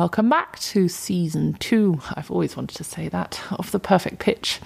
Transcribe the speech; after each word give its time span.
Welcome 0.00 0.30
back 0.30 0.58
to 0.60 0.88
season 0.88 1.58
two. 1.60 2.00
I've 2.14 2.30
always 2.30 2.56
wanted 2.56 2.74
to 2.78 2.84
say 2.84 3.10
that 3.10 3.38
of 3.52 3.70
the 3.70 3.78
perfect 3.78 4.18
pitch. 4.18 4.58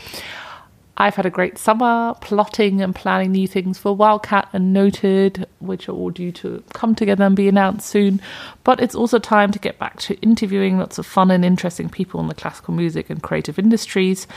I've 0.96 1.16
had 1.16 1.26
a 1.26 1.30
great 1.30 1.58
summer 1.58 2.14
plotting 2.20 2.80
and 2.80 2.94
planning 2.94 3.32
new 3.32 3.48
things 3.48 3.76
for 3.76 3.96
Wildcat 3.96 4.48
and 4.52 4.72
Noted, 4.72 5.48
which 5.58 5.88
are 5.88 5.92
all 5.92 6.10
due 6.10 6.30
to 6.30 6.62
come 6.72 6.94
together 6.94 7.24
and 7.24 7.34
be 7.34 7.48
announced 7.48 7.88
soon. 7.88 8.20
But 8.62 8.80
it's 8.80 8.94
also 8.94 9.18
time 9.18 9.50
to 9.50 9.58
get 9.58 9.76
back 9.76 9.98
to 10.02 10.14
interviewing 10.20 10.78
lots 10.78 10.98
of 10.98 11.04
fun 11.04 11.32
and 11.32 11.44
interesting 11.44 11.88
people 11.88 12.20
in 12.20 12.28
the 12.28 12.34
classical 12.34 12.72
music 12.72 13.10
and 13.10 13.20
creative 13.20 13.58
industries. 13.58 14.28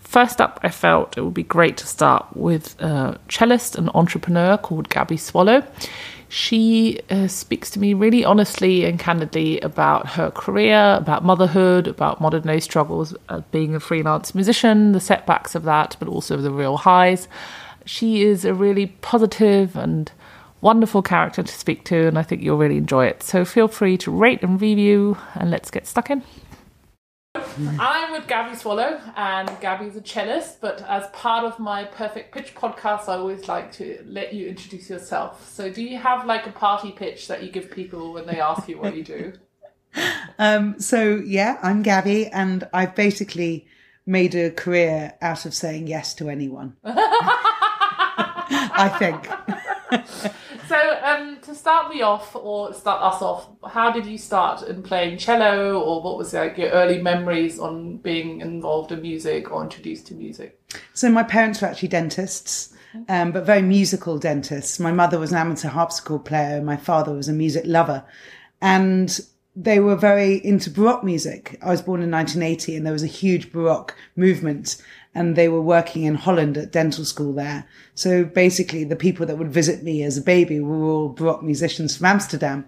First 0.00 0.38
up, 0.42 0.60
I 0.62 0.68
felt 0.68 1.16
it 1.16 1.22
would 1.22 1.32
be 1.32 1.44
great 1.44 1.78
to 1.78 1.86
start 1.86 2.26
with 2.36 2.78
a 2.78 3.18
cellist 3.30 3.76
and 3.76 3.88
entrepreneur 3.94 4.58
called 4.58 4.90
Gabby 4.90 5.16
Swallow. 5.16 5.66
She 6.32 6.98
uh, 7.10 7.28
speaks 7.28 7.68
to 7.72 7.78
me 7.78 7.92
really 7.92 8.24
honestly 8.24 8.86
and 8.86 8.98
candidly 8.98 9.60
about 9.60 10.08
her 10.08 10.30
career, 10.30 10.96
about 10.98 11.22
motherhood, 11.22 11.86
about 11.86 12.22
modern 12.22 12.44
day 12.44 12.58
struggles 12.58 13.12
of 13.28 13.50
being 13.50 13.74
a 13.74 13.80
freelance 13.80 14.34
musician, 14.34 14.92
the 14.92 14.98
setbacks 14.98 15.54
of 15.54 15.64
that, 15.64 15.94
but 15.98 16.08
also 16.08 16.38
the 16.38 16.50
real 16.50 16.78
highs. 16.78 17.28
She 17.84 18.22
is 18.22 18.46
a 18.46 18.54
really 18.54 18.86
positive 18.86 19.76
and 19.76 20.10
wonderful 20.62 21.02
character 21.02 21.42
to 21.42 21.52
speak 21.52 21.84
to, 21.84 22.06
and 22.06 22.18
I 22.18 22.22
think 22.22 22.42
you'll 22.42 22.56
really 22.56 22.78
enjoy 22.78 23.04
it. 23.04 23.22
So 23.22 23.44
feel 23.44 23.68
free 23.68 23.98
to 23.98 24.10
rate 24.10 24.42
and 24.42 24.58
review, 24.58 25.18
and 25.34 25.50
let's 25.50 25.70
get 25.70 25.86
stuck 25.86 26.08
in. 26.08 26.22
I'm 28.12 28.20
with 28.20 28.28
Gabby 28.28 28.54
Swallow, 28.54 29.00
and 29.16 29.50
Gabby's 29.62 29.96
a 29.96 30.02
cellist. 30.02 30.60
But 30.60 30.82
as 30.82 31.06
part 31.14 31.46
of 31.46 31.58
my 31.58 31.84
Perfect 31.84 32.34
Pitch 32.34 32.54
podcast, 32.54 33.08
I 33.08 33.14
always 33.14 33.48
like 33.48 33.72
to 33.72 34.04
let 34.06 34.34
you 34.34 34.48
introduce 34.48 34.90
yourself. 34.90 35.50
So, 35.50 35.72
do 35.72 35.82
you 35.82 35.96
have 35.96 36.26
like 36.26 36.46
a 36.46 36.50
party 36.50 36.92
pitch 36.92 37.26
that 37.28 37.42
you 37.42 37.50
give 37.50 37.70
people 37.70 38.12
when 38.12 38.26
they 38.26 38.38
ask 38.38 38.68
you 38.68 38.78
what 38.78 38.94
you 38.94 39.04
do? 39.04 39.32
Um, 40.38 40.80
so 40.80 41.16
yeah, 41.16 41.58
I'm 41.62 41.82
Gabby, 41.82 42.26
and 42.28 42.66
I've 42.72 42.94
basically 42.94 43.66
made 44.06 44.34
a 44.34 44.50
career 44.50 45.12
out 45.20 45.44
of 45.44 45.52
saying 45.52 45.86
yes 45.86 46.14
to 46.14 46.30
anyone. 46.30 46.76
I 46.84 48.88
think. 48.98 49.28
So, 50.72 50.98
um, 51.02 51.36
to 51.42 51.54
start 51.54 51.94
me 51.94 52.00
off, 52.00 52.34
or 52.34 52.72
start 52.72 53.02
us 53.02 53.20
off, 53.20 53.46
how 53.70 53.90
did 53.92 54.06
you 54.06 54.16
start 54.16 54.62
in 54.62 54.82
playing 54.82 55.18
cello, 55.18 55.78
or 55.78 56.00
what 56.00 56.16
was 56.16 56.32
like 56.32 56.56
your 56.56 56.70
early 56.70 56.98
memories 56.98 57.58
on 57.58 57.98
being 57.98 58.40
involved 58.40 58.90
in 58.90 59.02
music 59.02 59.52
or 59.52 59.62
introduced 59.62 60.06
to 60.06 60.14
music? 60.14 60.58
So 60.94 61.10
my 61.10 61.24
parents 61.24 61.60
were 61.60 61.68
actually 61.68 61.88
dentists, 61.88 62.72
um, 63.10 63.32
but 63.32 63.44
very 63.44 63.60
musical 63.60 64.16
dentists. 64.16 64.80
My 64.80 64.92
mother 64.92 65.18
was 65.18 65.30
an 65.30 65.36
amateur 65.36 65.68
harpsichord 65.68 66.24
player, 66.24 66.62
my 66.62 66.78
father 66.78 67.12
was 67.12 67.28
a 67.28 67.34
music 67.34 67.64
lover, 67.66 68.02
and 68.62 69.20
they 69.54 69.78
were 69.78 69.94
very 69.94 70.36
into 70.36 70.70
Baroque 70.70 71.04
music. 71.04 71.58
I 71.60 71.68
was 71.68 71.82
born 71.82 72.00
in 72.00 72.10
1980, 72.10 72.76
and 72.76 72.86
there 72.86 72.94
was 72.94 73.02
a 73.02 73.18
huge 73.20 73.52
Baroque 73.52 73.94
movement 74.16 74.82
and 75.14 75.36
they 75.36 75.48
were 75.48 75.60
working 75.60 76.04
in 76.04 76.14
Holland 76.14 76.56
at 76.56 76.72
dental 76.72 77.04
school 77.04 77.32
there. 77.32 77.66
So 77.94 78.24
basically 78.24 78.84
the 78.84 78.96
people 78.96 79.26
that 79.26 79.36
would 79.36 79.52
visit 79.52 79.82
me 79.82 80.02
as 80.02 80.16
a 80.16 80.22
baby 80.22 80.60
were 80.60 80.84
all 80.84 81.10
Baroque 81.10 81.42
musicians 81.42 81.96
from 81.96 82.06
Amsterdam. 82.06 82.66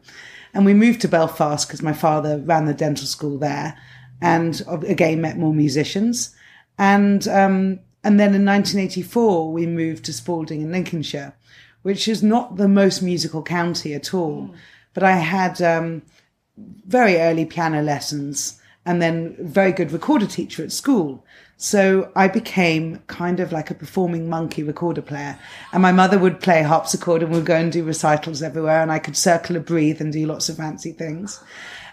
And 0.53 0.65
we 0.65 0.75
moved 0.75 1.00
to 1.00 1.09
Belfast 1.09 1.67
because 1.67 1.83
my 1.83 1.92
father 1.92 2.39
ran 2.39 2.67
the 2.67 2.75
dental 2.75 3.06
school 3.06 3.38
there 3.38 3.78
and 4.21 4.62
again 4.87 5.21
met 5.21 5.38
more 5.38 5.55
musicians. 5.55 6.34
And, 6.78 7.27
um, 7.28 7.81
and 8.03 8.21
then 8.21 8.34
in 8.34 8.44
1984, 8.44 9.53
we 9.53 9.66
moved 9.66 10.05
to 10.05 10.12
Spalding 10.12 10.61
in 10.61 10.71
Lincolnshire, 10.71 11.34
which 11.82 12.06
is 12.06 12.22
not 12.22 12.56
the 12.56 12.69
most 12.69 13.00
musical 13.00 13.43
county 13.43 13.94
at 13.94 14.12
all. 14.12 14.49
Mm. 14.49 14.55
But 14.93 15.03
I 15.03 15.12
had, 15.12 15.61
um, 15.62 16.03
very 16.56 17.16
early 17.19 17.44
piano 17.44 17.82
lessons 17.82 18.61
and 18.87 19.00
then 19.00 19.37
very 19.41 19.72
good 19.72 19.93
recorder 19.93 20.27
teacher 20.27 20.62
at 20.62 20.72
school. 20.72 21.25
So 21.56 22.11
I 22.15 22.28
became 22.28 22.99
kind 23.06 23.41
of 23.41 23.53
like 23.53 23.71
a 23.71 23.75
performing 23.75 24.28
monkey 24.28 24.62
recorder 24.62 25.03
player. 25.03 25.39
And 25.72 25.83
my 25.83 25.93
mother 25.93 26.19
would 26.19 26.41
play 26.41 26.62
harpsichord 26.62 27.23
and 27.23 27.33
we'd 27.33 27.47
go 27.47 27.56
and 27.56 27.73
do 27.73 27.84
recitals 27.84 28.43
everywhere 28.43 28.83
and 28.83 28.93
I 28.93 28.99
could 28.99 29.17
circular 29.17 29.61
breathe 29.61 30.00
and 30.00 30.12
do 30.12 30.27
lots 30.27 30.49
of 30.49 30.56
fancy 30.56 30.93
things. 30.93 31.41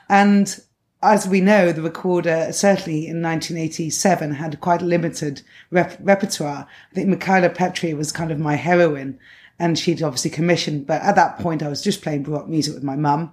And 0.09 0.59
as 1.03 1.28
we 1.28 1.41
know, 1.41 1.72
the 1.72 1.81
recorder, 1.81 2.51
certainly 2.51 3.07
in 3.07 3.22
1987, 3.22 4.34
had 4.34 4.59
quite 4.59 4.81
limited 4.81 5.41
rep- 5.69 5.97
repertoire. 6.01 6.68
I 6.91 6.96
think 6.96 7.09
Michala 7.09 7.53
Petri 7.53 7.94
was 7.94 8.12
kind 8.12 8.31
of 8.31 8.40
my 8.40 8.56
heroine 8.56 9.19
and 9.57 9.78
she'd 9.78 10.01
obviously 10.01 10.31
commissioned, 10.31 10.88
but 10.88 11.01
at 11.03 11.16
that 11.16 11.38
point 11.38 11.63
I 11.63 11.69
was 11.69 11.81
just 11.81 12.01
playing 12.01 12.24
Baroque 12.24 12.50
music 12.50 12.74
with 12.74 12.84
my 12.84 12.96
mum. 12.96 13.31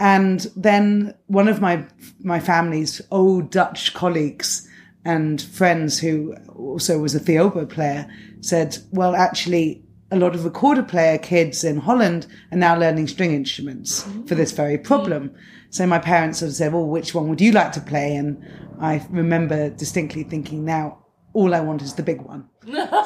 And 0.00 0.46
then 0.56 1.14
one 1.26 1.48
of 1.48 1.60
my, 1.60 1.86
my 2.20 2.40
family's 2.40 3.00
old 3.10 3.50
Dutch 3.50 3.94
colleagues, 3.94 4.68
and 5.04 5.42
friends 5.42 5.98
who 5.98 6.34
also 6.54 6.98
was 6.98 7.14
a 7.14 7.18
theorbo 7.18 7.66
player 7.66 8.08
said, 8.40 8.78
well, 8.92 9.16
actually, 9.16 9.84
a 10.12 10.16
lot 10.16 10.34
of 10.34 10.44
recorder 10.44 10.82
player 10.82 11.18
kids 11.18 11.64
in 11.64 11.78
Holland 11.78 12.26
are 12.52 12.58
now 12.58 12.78
learning 12.78 13.08
string 13.08 13.32
instruments 13.32 14.06
for 14.26 14.34
this 14.34 14.52
very 14.52 14.78
problem. 14.78 15.34
So 15.70 15.86
my 15.86 15.98
parents 15.98 16.38
sort 16.38 16.50
of 16.50 16.54
said, 16.54 16.72
well, 16.72 16.86
which 16.86 17.14
one 17.14 17.28
would 17.28 17.40
you 17.40 17.50
like 17.50 17.72
to 17.72 17.80
play? 17.80 18.14
And 18.14 18.44
I 18.80 19.04
remember 19.10 19.70
distinctly 19.70 20.22
thinking, 20.22 20.64
now 20.64 21.01
all 21.34 21.54
I 21.54 21.60
want 21.60 21.82
is 21.82 21.94
the 21.94 22.02
big 22.02 22.20
one. 22.20 22.48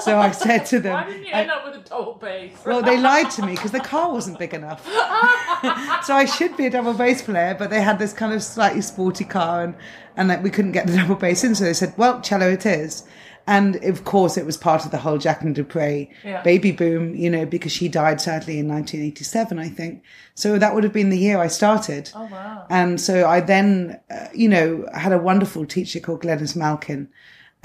so 0.00 0.19
I 0.19 0.31
said 0.32 0.66
to 0.66 0.81
them, 0.81 0.92
Why 1.04 1.06
didn't 1.06 1.26
you 1.26 1.32
end 1.32 1.50
up 1.50 1.64
with 1.64 1.75
a 1.76 1.88
double 1.88 2.14
bass? 2.14 2.53
well, 2.66 2.82
they 2.82 2.98
lied 2.98 3.31
to 3.32 3.47
me 3.47 3.53
because 3.54 3.72
the 3.72 3.81
car 3.81 4.12
wasn't 4.12 4.38
big 4.38 4.53
enough. 4.54 4.84
so 6.04 6.14
I 6.14 6.25
should 6.25 6.56
be 6.56 6.66
a 6.66 6.70
double 6.70 6.94
bass 6.94 7.22
player, 7.22 7.54
but 7.59 7.70
they 7.70 7.81
had 7.81 7.98
this 7.98 8.12
kind 8.12 8.32
of 8.32 8.42
slightly 8.42 8.81
sporty 8.82 9.25
car 9.25 9.65
and, 9.65 9.75
and 10.16 10.28
like 10.28 10.42
we 10.42 10.50
couldn't 10.50 10.72
get 10.72 10.86
the 10.86 10.97
double 10.97 11.15
bass 11.15 11.44
in. 11.44 11.54
So 11.54 11.65
they 11.65 11.72
said, 11.72 11.94
well, 11.97 12.20
cello 12.20 12.50
it 12.50 12.66
is. 12.66 13.04
And 13.48 13.76
of 13.84 14.03
course, 14.04 14.36
it 14.36 14.44
was 14.44 14.56
part 14.56 14.84
of 14.84 14.91
the 14.91 14.98
whole 14.98 15.19
Jacqueline 15.19 15.53
du 15.53 15.62
Pré 15.62 16.09
Yeah. 16.25 16.42
baby 16.42 16.72
boom, 16.72 17.15
you 17.15 17.31
know, 17.31 17.47
because 17.47 17.70
she 17.70 17.86
died 17.88 18.20
sadly 18.20 18.59
in 18.59 18.66
1987, 18.66 19.56
I 19.60 19.69
think. 19.69 20.03
So 20.34 20.59
that 20.59 20.75
would 20.75 20.82
have 20.82 20.92
been 20.92 21.10
the 21.10 21.19
year 21.19 21.38
I 21.38 21.47
started. 21.47 22.10
Oh, 22.16 22.25
wow. 22.25 22.66
And 22.70 23.00
so 23.00 23.28
I 23.28 23.38
then, 23.41 24.00
uh, 24.10 24.26
you 24.34 24.48
know, 24.48 24.84
had 24.92 25.12
a 25.12 25.19
wonderful 25.19 25.65
teacher 25.65 26.00
called 26.00 26.22
Glenys 26.22 26.56
Malkin. 26.56 27.09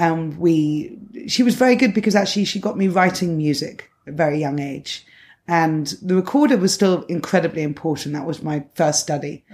And 0.01 0.39
we, 0.39 0.97
she 1.27 1.43
was 1.43 1.53
very 1.53 1.75
good 1.75 1.93
because 1.93 2.15
actually 2.15 2.45
she 2.45 2.59
got 2.59 2.75
me 2.75 2.87
writing 2.87 3.37
music 3.37 3.91
at 4.07 4.13
a 4.13 4.15
very 4.15 4.39
young 4.39 4.57
age. 4.57 5.05
And 5.47 5.85
the 6.01 6.15
recorder 6.15 6.57
was 6.57 6.73
still 6.73 7.03
incredibly 7.03 7.61
important. 7.61 8.15
That 8.15 8.25
was 8.25 8.41
my 8.41 8.65
first 8.73 8.99
study. 8.99 9.45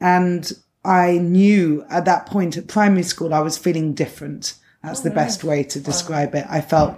And 0.00 0.52
I 0.84 1.18
knew 1.18 1.84
at 1.90 2.04
that 2.04 2.26
point 2.26 2.56
at 2.56 2.68
primary 2.68 3.02
school, 3.02 3.34
I 3.34 3.40
was 3.40 3.58
feeling 3.58 3.92
different. 3.92 4.54
That's 4.84 5.00
the 5.00 5.10
best 5.10 5.42
way 5.42 5.64
to 5.64 5.80
describe 5.80 6.32
it. 6.36 6.46
I 6.48 6.60
felt 6.60 6.96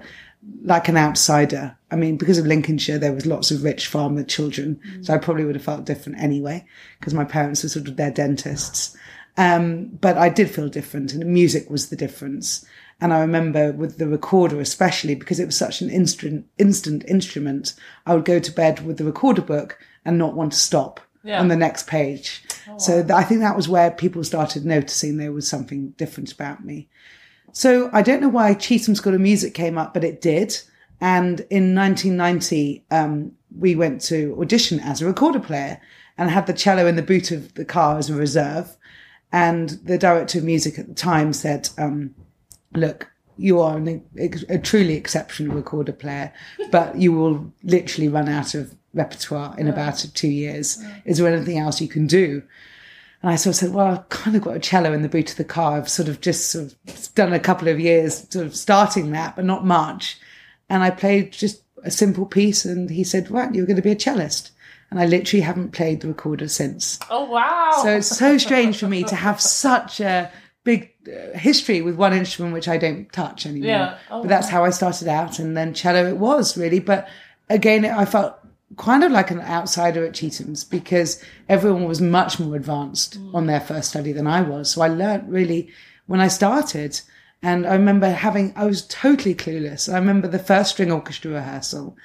like 0.62 0.88
an 0.88 0.98
outsider. 0.98 1.78
I 1.90 1.96
mean, 1.96 2.18
because 2.18 2.36
of 2.36 2.46
Lincolnshire, 2.46 2.98
there 2.98 3.14
was 3.14 3.24
lots 3.24 3.50
of 3.50 3.64
rich 3.64 3.86
farmer 3.86 4.24
children. 4.24 4.78
So 5.00 5.14
I 5.14 5.18
probably 5.18 5.46
would 5.46 5.56
have 5.56 5.64
felt 5.64 5.86
different 5.86 6.20
anyway, 6.20 6.66
because 6.98 7.14
my 7.14 7.24
parents 7.24 7.62
were 7.62 7.70
sort 7.70 7.88
of 7.88 7.96
their 7.96 8.10
dentists. 8.10 8.94
Um, 9.38 9.86
but 9.86 10.18
I 10.18 10.28
did 10.28 10.50
feel 10.50 10.68
different 10.68 11.14
and 11.14 11.24
music 11.24 11.70
was 11.70 11.88
the 11.88 11.96
difference. 11.96 12.66
And 13.00 13.12
I 13.14 13.20
remember 13.20 13.72
with 13.72 13.98
the 13.98 14.06
recorder, 14.06 14.60
especially 14.60 15.14
because 15.14 15.40
it 15.40 15.46
was 15.46 15.56
such 15.56 15.80
an 15.80 15.88
instant, 15.90 16.46
instant 16.58 17.04
instrument, 17.08 17.74
I 18.06 18.14
would 18.14 18.24
go 18.24 18.38
to 18.38 18.52
bed 18.52 18.84
with 18.84 18.98
the 18.98 19.04
recorder 19.04 19.42
book 19.42 19.78
and 20.04 20.18
not 20.18 20.34
want 20.34 20.52
to 20.52 20.58
stop 20.58 21.00
Yeah. 21.22 21.40
on 21.40 21.48
the 21.48 21.56
next 21.56 21.86
page. 21.86 22.42
So 22.76 23.02
th- 23.02 23.10
I 23.10 23.22
think 23.24 23.40
that 23.40 23.56
was 23.56 23.68
where 23.68 23.90
people 23.90 24.22
started 24.24 24.64
noticing 24.64 25.16
there 25.16 25.32
was 25.32 25.48
something 25.48 25.94
different 25.96 26.32
about 26.32 26.64
me. 26.64 26.88
So 27.52 27.90
I 27.92 28.02
don't 28.02 28.20
know 28.22 28.28
why 28.28 28.54
Chetham 28.54 28.94
School 28.94 29.14
of 29.14 29.20
Music 29.20 29.54
came 29.54 29.76
up, 29.76 29.92
but 29.92 30.04
it 30.04 30.20
did. 30.20 30.58
And 31.00 31.40
in 31.50 31.74
1990, 31.74 32.84
um, 32.90 33.32
we 33.58 33.74
went 33.74 34.00
to 34.02 34.36
audition 34.40 34.78
as 34.80 35.00
a 35.02 35.06
recorder 35.06 35.40
player 35.40 35.80
and 36.16 36.30
had 36.30 36.46
the 36.46 36.52
cello 36.52 36.86
in 36.86 36.96
the 36.96 37.02
boot 37.02 37.30
of 37.30 37.54
the 37.54 37.64
car 37.64 37.98
as 37.98 38.10
a 38.10 38.14
reserve. 38.14 38.76
And 39.32 39.70
the 39.84 39.98
director 39.98 40.38
of 40.38 40.44
music 40.44 40.78
at 40.78 40.88
the 40.88 40.94
time 40.94 41.32
said, 41.32 41.70
um, 41.78 42.14
look, 42.74 43.10
you 43.36 43.60
are 43.60 43.76
an, 43.76 44.04
a 44.48 44.58
truly 44.58 44.94
exceptional 44.94 45.54
recorder 45.54 45.92
player, 45.92 46.32
but 46.70 46.96
you 46.96 47.12
will 47.12 47.52
literally 47.62 48.08
run 48.08 48.28
out 48.28 48.54
of 48.54 48.74
repertoire 48.92 49.54
in 49.58 49.68
about 49.68 50.04
two 50.14 50.28
years. 50.28 50.82
Is 51.04 51.18
there 51.18 51.32
anything 51.32 51.58
else 51.58 51.80
you 51.80 51.88
can 51.88 52.06
do? 52.06 52.42
And 53.22 53.30
I 53.30 53.36
sort 53.36 53.54
of 53.54 53.58
said, 53.58 53.72
well, 53.72 53.86
I've 53.86 54.08
kind 54.08 54.36
of 54.36 54.42
got 54.42 54.56
a 54.56 54.60
cello 54.60 54.92
in 54.92 55.02
the 55.02 55.08
boot 55.08 55.30
of 55.30 55.36
the 55.36 55.44
car. 55.44 55.76
I've 55.76 55.88
sort 55.88 56.08
of 56.08 56.20
just 56.20 56.50
sort 56.50 56.66
of 56.66 57.14
done 57.14 57.32
a 57.32 57.40
couple 57.40 57.68
of 57.68 57.78
years 57.78 58.26
sort 58.30 58.46
of 58.46 58.56
starting 58.56 59.10
that, 59.12 59.36
but 59.36 59.44
not 59.44 59.64
much. 59.64 60.18
And 60.68 60.82
I 60.82 60.90
played 60.90 61.32
just 61.32 61.62
a 61.84 61.90
simple 61.90 62.26
piece 62.26 62.64
and 62.64 62.90
he 62.90 63.04
said, 63.04 63.30
right, 63.30 63.54
you're 63.54 63.66
going 63.66 63.76
to 63.76 63.82
be 63.82 63.92
a 63.92 63.96
cellist. 63.96 64.50
And 64.90 64.98
I 64.98 65.06
literally 65.06 65.42
haven't 65.42 65.70
played 65.72 66.00
the 66.00 66.08
recorder 66.08 66.48
since. 66.48 66.98
Oh, 67.10 67.24
wow. 67.24 67.80
So 67.82 67.96
it's 67.96 68.08
so 68.08 68.38
strange 68.38 68.78
for 68.78 68.88
me 68.88 69.04
to 69.04 69.14
have 69.14 69.40
such 69.40 70.00
a 70.00 70.32
big 70.64 70.92
uh, 71.08 71.36
history 71.36 71.80
with 71.80 71.96
one 71.96 72.12
instrument 72.12 72.54
which 72.54 72.68
I 72.68 72.76
don't 72.76 73.10
touch 73.12 73.46
anymore. 73.46 73.68
Yeah. 73.68 73.98
Oh, 74.10 74.20
but 74.20 74.28
that's 74.28 74.48
how 74.48 74.64
I 74.64 74.70
started 74.70 75.08
out, 75.08 75.38
and 75.38 75.56
then 75.56 75.74
cello 75.74 76.06
it 76.06 76.16
was 76.16 76.56
really. 76.56 76.80
But 76.80 77.08
again, 77.48 77.84
I 77.84 78.04
felt 78.04 78.36
kind 78.76 79.02
of 79.02 79.10
like 79.10 79.30
an 79.30 79.40
outsider 79.40 80.04
at 80.04 80.14
Chetham's 80.14 80.64
because 80.64 81.22
everyone 81.48 81.84
was 81.84 82.00
much 82.00 82.38
more 82.38 82.54
advanced 82.54 83.18
on 83.34 83.46
their 83.46 83.60
first 83.60 83.90
study 83.90 84.12
than 84.12 84.26
I 84.26 84.42
was. 84.42 84.70
So 84.70 84.82
I 84.82 84.88
learnt 84.88 85.28
really 85.28 85.70
when 86.06 86.20
I 86.20 86.28
started. 86.28 87.00
And 87.42 87.66
I 87.66 87.72
remember 87.72 88.10
having, 88.10 88.52
I 88.54 88.66
was 88.66 88.86
totally 88.86 89.34
clueless. 89.34 89.92
I 89.92 89.98
remember 89.98 90.28
the 90.28 90.38
first 90.38 90.72
string 90.72 90.92
orchestra 90.92 91.30
rehearsal. 91.32 91.96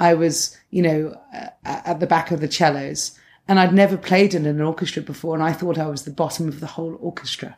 I 0.00 0.14
was, 0.14 0.56
you 0.70 0.82
know, 0.82 1.20
at 1.64 2.00
the 2.00 2.06
back 2.06 2.30
of 2.30 2.40
the 2.40 2.50
cellos 2.50 3.18
and 3.46 3.58
I'd 3.60 3.74
never 3.74 3.96
played 3.96 4.34
in 4.34 4.46
an 4.46 4.60
orchestra 4.60 5.02
before. 5.02 5.34
And 5.34 5.42
I 5.42 5.52
thought 5.52 5.78
I 5.78 5.88
was 5.88 6.02
the 6.02 6.10
bottom 6.10 6.48
of 6.48 6.60
the 6.60 6.66
whole 6.66 6.96
orchestra. 7.00 7.56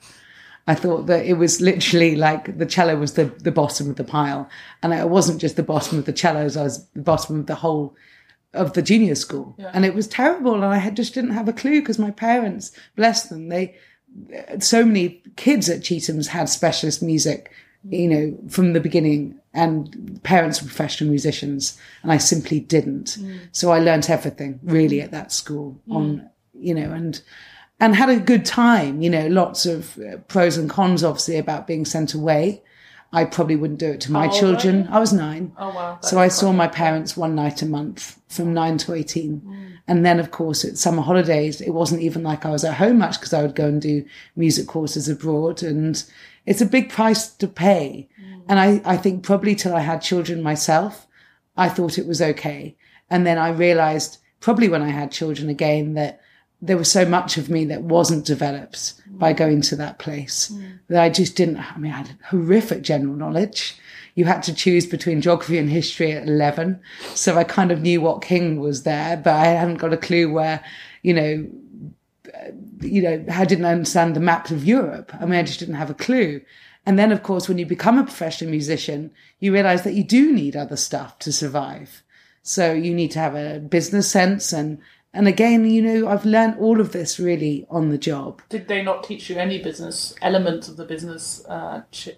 I 0.70 0.74
thought 0.76 1.06
that 1.06 1.26
it 1.26 1.32
was 1.32 1.60
literally 1.60 2.14
like 2.14 2.56
the 2.56 2.64
cello 2.64 2.96
was 2.96 3.14
the, 3.14 3.24
the 3.24 3.50
bottom 3.50 3.90
of 3.90 3.96
the 3.96 4.04
pile. 4.04 4.48
And 4.84 4.92
it 4.92 5.08
wasn't 5.08 5.40
just 5.40 5.56
the 5.56 5.64
bottom 5.64 5.98
of 5.98 6.04
the 6.04 6.16
cellos, 6.16 6.56
I 6.56 6.62
was 6.62 6.86
the 6.90 7.02
bottom 7.02 7.40
of 7.40 7.46
the 7.46 7.56
whole 7.56 7.96
of 8.54 8.74
the 8.74 8.82
junior 8.82 9.16
school. 9.16 9.56
Yeah. 9.58 9.72
And 9.74 9.84
it 9.84 9.96
was 9.96 10.06
terrible. 10.06 10.54
And 10.54 10.64
I 10.64 10.76
had, 10.76 10.94
just 10.94 11.12
didn't 11.12 11.32
have 11.32 11.48
a 11.48 11.52
clue 11.52 11.80
because 11.80 11.98
my 11.98 12.12
parents, 12.12 12.70
bless 12.94 13.24
them, 13.24 13.48
they, 13.48 13.74
so 14.60 14.84
many 14.84 15.20
kids 15.34 15.68
at 15.68 15.82
Chetham's 15.82 16.28
had 16.28 16.48
specialist 16.48 17.02
music, 17.02 17.50
you 17.88 18.06
know, 18.06 18.38
from 18.48 18.72
the 18.72 18.80
beginning 18.80 19.40
and 19.52 20.22
parents 20.22 20.62
were 20.62 20.68
professional 20.68 21.10
musicians 21.10 21.76
and 22.04 22.12
I 22.12 22.18
simply 22.18 22.60
didn't. 22.60 23.18
Mm. 23.18 23.40
So 23.50 23.72
I 23.72 23.80
learnt 23.80 24.08
everything 24.08 24.60
really 24.62 25.00
at 25.00 25.10
that 25.10 25.32
school 25.32 25.80
mm. 25.88 25.96
on, 25.96 26.30
you 26.54 26.74
know, 26.74 26.92
and, 26.92 27.20
and 27.80 27.96
had 27.96 28.10
a 28.10 28.20
good 28.20 28.44
time, 28.44 29.00
you 29.00 29.10
know, 29.10 29.26
lots 29.28 29.66
of 29.66 29.98
uh, 29.98 30.18
pros 30.28 30.56
and 30.56 30.68
cons 30.68 31.02
obviously 31.02 31.38
about 31.38 31.66
being 31.66 31.84
sent 31.84 32.14
away. 32.14 32.62
I 33.12 33.24
probably 33.24 33.56
wouldn't 33.56 33.80
do 33.80 33.90
it 33.90 34.00
to 34.02 34.12
my 34.12 34.28
were 34.28 34.32
children. 34.32 34.86
I 34.88 35.00
was 35.00 35.12
nine. 35.12 35.52
Oh 35.58 35.74
wow! 35.74 35.98
So 36.00 36.20
I 36.20 36.28
saw 36.28 36.52
my 36.52 36.68
parents 36.68 37.16
one 37.16 37.34
night 37.34 37.60
a 37.62 37.66
month 37.66 38.20
from 38.28 38.54
nine 38.54 38.78
to 38.78 38.94
18. 38.94 39.70
And 39.88 40.06
then, 40.06 40.20
of 40.20 40.30
course, 40.30 40.64
at 40.64 40.78
summer 40.78 41.02
holidays, 41.02 41.60
it 41.60 41.70
wasn't 41.70 42.02
even 42.02 42.22
like 42.22 42.46
I 42.46 42.50
was 42.50 42.62
at 42.64 42.76
home 42.76 42.98
much 42.98 43.18
because 43.18 43.32
I 43.32 43.42
would 43.42 43.56
go 43.56 43.66
and 43.66 43.82
do 43.82 44.04
music 44.36 44.68
courses 44.68 45.08
abroad. 45.08 45.64
And 45.64 46.00
it's 46.46 46.60
a 46.60 46.66
big 46.66 46.90
price 46.90 47.26
to 47.26 47.48
pay. 47.48 48.08
And 48.48 48.60
I, 48.60 48.80
I 48.84 48.96
think 48.96 49.24
probably 49.24 49.56
till 49.56 49.74
I 49.74 49.80
had 49.80 50.00
children 50.00 50.44
myself, 50.44 51.08
I 51.56 51.68
thought 51.68 51.98
it 51.98 52.06
was 52.06 52.22
okay. 52.22 52.76
And 53.10 53.26
then 53.26 53.36
I 53.36 53.48
realized 53.48 54.18
probably 54.38 54.68
when 54.68 54.82
I 54.82 54.90
had 54.90 55.10
children 55.10 55.48
again 55.48 55.94
that 55.94 56.20
there 56.62 56.76
was 56.76 56.90
so 56.90 57.04
much 57.04 57.36
of 57.36 57.48
me 57.48 57.64
that 57.66 57.82
wasn't 57.82 58.26
developed 58.26 58.94
by 59.06 59.32
going 59.32 59.60
to 59.62 59.76
that 59.76 59.98
place 59.98 60.52
that 60.88 61.02
I 61.02 61.08
just 61.08 61.36
didn't. 61.36 61.58
I 61.58 61.78
mean, 61.78 61.92
I 61.92 61.98
had 61.98 62.18
horrific 62.28 62.82
general 62.82 63.14
knowledge. 63.14 63.76
You 64.14 64.24
had 64.26 64.42
to 64.44 64.54
choose 64.54 64.86
between 64.86 65.20
geography 65.20 65.56
and 65.56 65.70
history 65.70 66.12
at 66.12 66.26
11. 66.26 66.80
So 67.14 67.38
I 67.38 67.44
kind 67.44 67.70
of 67.70 67.80
knew 67.80 68.00
what 68.00 68.22
king 68.22 68.60
was 68.60 68.82
there, 68.82 69.16
but 69.16 69.34
I 69.34 69.46
hadn't 69.46 69.76
got 69.76 69.92
a 69.92 69.96
clue 69.96 70.30
where, 70.30 70.62
you 71.02 71.14
know, 71.14 71.46
uh, 72.34 72.50
you 72.80 73.02
know, 73.02 73.24
I 73.32 73.44
didn't 73.44 73.64
understand 73.64 74.14
the 74.14 74.20
map 74.20 74.50
of 74.50 74.64
Europe. 74.64 75.12
I 75.18 75.24
mean, 75.24 75.38
I 75.38 75.42
just 75.42 75.60
didn't 75.60 75.76
have 75.76 75.90
a 75.90 75.94
clue. 75.94 76.42
And 76.84 76.98
then, 76.98 77.12
of 77.12 77.22
course, 77.22 77.48
when 77.48 77.58
you 77.58 77.66
become 77.66 77.98
a 77.98 78.04
professional 78.04 78.50
musician, 78.50 79.10
you 79.38 79.52
realize 79.52 79.84
that 79.84 79.94
you 79.94 80.04
do 80.04 80.32
need 80.32 80.56
other 80.56 80.76
stuff 80.76 81.18
to 81.20 81.32
survive. 81.32 82.02
So 82.42 82.72
you 82.72 82.94
need 82.94 83.10
to 83.12 83.18
have 83.18 83.34
a 83.34 83.60
business 83.60 84.10
sense 84.10 84.52
and, 84.52 84.78
and 85.12 85.26
again, 85.26 85.68
you 85.68 85.82
know, 85.82 86.08
I've 86.08 86.24
learned 86.24 86.56
all 86.58 86.80
of 86.80 86.92
this 86.92 87.18
really 87.18 87.66
on 87.68 87.88
the 87.88 87.98
job. 87.98 88.42
Did 88.48 88.68
they 88.68 88.82
not 88.82 89.02
teach 89.02 89.28
you 89.28 89.36
any 89.36 89.60
business 89.60 90.14
elements 90.22 90.68
of 90.68 90.76
the 90.76 90.84
business 90.84 91.44
uh, 91.48 91.82
Ch-? 91.90 92.10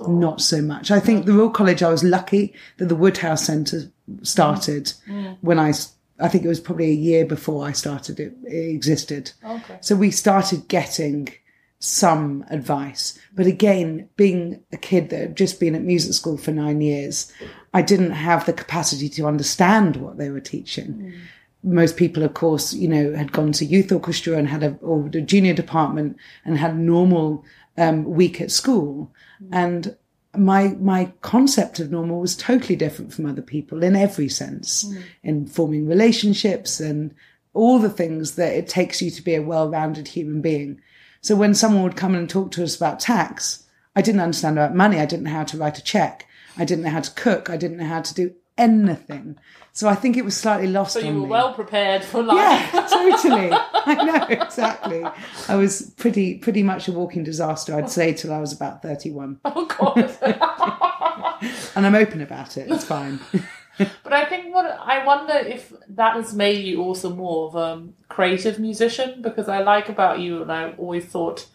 Or? 0.00 0.08
Not 0.08 0.40
so 0.40 0.60
much. 0.60 0.90
I 0.90 0.98
think 0.98 1.26
the 1.26 1.32
Royal 1.32 1.50
College, 1.50 1.82
I 1.82 1.90
was 1.90 2.02
lucky 2.02 2.52
that 2.78 2.86
the 2.86 2.96
Woodhouse 2.96 3.44
Centre 3.44 3.92
started 4.22 4.86
mm. 5.06 5.24
Mm. 5.24 5.38
when 5.42 5.60
I, 5.60 5.72
I 6.18 6.28
think 6.28 6.44
it 6.44 6.48
was 6.48 6.60
probably 6.60 6.90
a 6.90 6.94
year 6.94 7.24
before 7.24 7.64
I 7.66 7.72
started 7.72 8.18
it, 8.18 8.34
it 8.44 8.70
existed. 8.70 9.30
Okay. 9.44 9.78
So 9.80 9.94
we 9.94 10.10
started 10.10 10.66
getting 10.66 11.28
some 11.78 12.44
advice. 12.50 13.16
But 13.34 13.46
again, 13.46 14.08
being 14.16 14.60
a 14.72 14.76
kid 14.76 15.10
that 15.10 15.20
had 15.20 15.36
just 15.36 15.60
been 15.60 15.74
at 15.74 15.82
music 15.82 16.14
school 16.14 16.36
for 16.36 16.50
nine 16.50 16.80
years, 16.80 17.30
I 17.72 17.82
didn't 17.82 18.12
have 18.12 18.46
the 18.46 18.52
capacity 18.52 19.08
to 19.10 19.26
understand 19.26 19.96
what 19.96 20.16
they 20.16 20.30
were 20.30 20.40
teaching. 20.40 20.94
Mm. 20.94 21.14
Most 21.64 21.96
people, 21.96 22.22
of 22.22 22.34
course, 22.34 22.74
you 22.74 22.86
know, 22.86 23.16
had 23.16 23.32
gone 23.32 23.52
to 23.52 23.64
youth 23.64 23.90
orchestra 23.90 24.36
and 24.36 24.46
had 24.46 24.62
a, 24.62 24.76
or 24.82 25.06
a 25.06 25.20
junior 25.20 25.54
department 25.54 26.16
and 26.44 26.58
had 26.58 26.78
normal 26.78 27.44
um, 27.78 28.04
week 28.04 28.40
at 28.40 28.50
school. 28.50 29.10
And 29.50 29.96
my 30.36 30.68
my 30.80 31.12
concept 31.22 31.80
of 31.80 31.90
normal 31.90 32.20
was 32.20 32.36
totally 32.36 32.76
different 32.76 33.12
from 33.12 33.26
other 33.26 33.42
people 33.42 33.82
in 33.82 33.96
every 33.96 34.28
sense, 34.28 34.84
in 35.22 35.46
forming 35.46 35.86
relationships 35.86 36.80
and 36.80 37.14
all 37.54 37.78
the 37.78 37.90
things 37.90 38.34
that 38.34 38.52
it 38.52 38.68
takes 38.68 39.00
you 39.00 39.10
to 39.10 39.22
be 39.22 39.34
a 39.34 39.42
well-rounded 39.42 40.08
human 40.08 40.40
being. 40.40 40.80
So 41.20 41.36
when 41.36 41.54
someone 41.54 41.84
would 41.84 41.96
come 41.96 42.14
and 42.14 42.28
talk 42.28 42.50
to 42.52 42.64
us 42.64 42.76
about 42.76 43.00
tax, 43.00 43.64
I 43.96 44.02
didn't 44.02 44.20
understand 44.20 44.58
about 44.58 44.74
money. 44.74 44.98
I 44.98 45.06
didn't 45.06 45.24
know 45.24 45.30
how 45.30 45.44
to 45.44 45.56
write 45.56 45.78
a 45.78 45.82
check. 45.82 46.26
I 46.58 46.64
didn't 46.64 46.84
know 46.84 46.90
how 46.90 47.00
to 47.00 47.10
cook. 47.12 47.48
I 47.48 47.56
didn't 47.56 47.78
know 47.78 47.86
how 47.86 48.02
to 48.02 48.14
do 48.14 48.34
anything. 48.58 49.38
So 49.72 49.88
I 49.88 49.94
think 49.96 50.16
it 50.16 50.24
was 50.24 50.36
slightly 50.36 50.68
lost 50.68 50.92
So 50.92 51.00
you 51.00 51.14
were 51.14 51.20
me. 51.20 51.26
well 51.26 51.52
prepared 51.54 52.04
for 52.04 52.22
life. 52.22 52.36
Yeah, 52.72 52.86
totally. 52.90 53.50
I 53.52 54.04
know 54.04 54.26
exactly. 54.28 55.04
I 55.48 55.56
was 55.56 55.92
pretty 55.96 56.38
pretty 56.38 56.62
much 56.62 56.86
a 56.88 56.92
walking 56.92 57.24
disaster. 57.24 57.74
I'd 57.74 57.90
say 57.90 58.12
till 58.14 58.32
I 58.32 58.38
was 58.38 58.52
about 58.52 58.82
thirty-one, 58.82 59.40
Oh 59.44 59.66
god. 59.66 60.16
and 61.76 61.86
I'm 61.86 61.94
open 61.94 62.20
about 62.20 62.56
it. 62.56 62.70
It's 62.70 62.84
fine. 62.84 63.18
But 63.76 64.12
I 64.12 64.24
think 64.26 64.54
what 64.54 64.66
I 64.66 65.04
wonder 65.04 65.34
if 65.34 65.72
that 65.88 66.14
has 66.14 66.32
made 66.32 66.64
you 66.64 66.80
also 66.82 67.10
more 67.12 67.48
of 67.48 67.56
a 67.56 67.88
creative 68.08 68.60
musician 68.60 69.20
because 69.20 69.48
I 69.48 69.62
like 69.62 69.88
about 69.88 70.20
you, 70.20 70.42
and 70.42 70.52
I 70.52 70.70
always 70.78 71.04
thought 71.06 71.46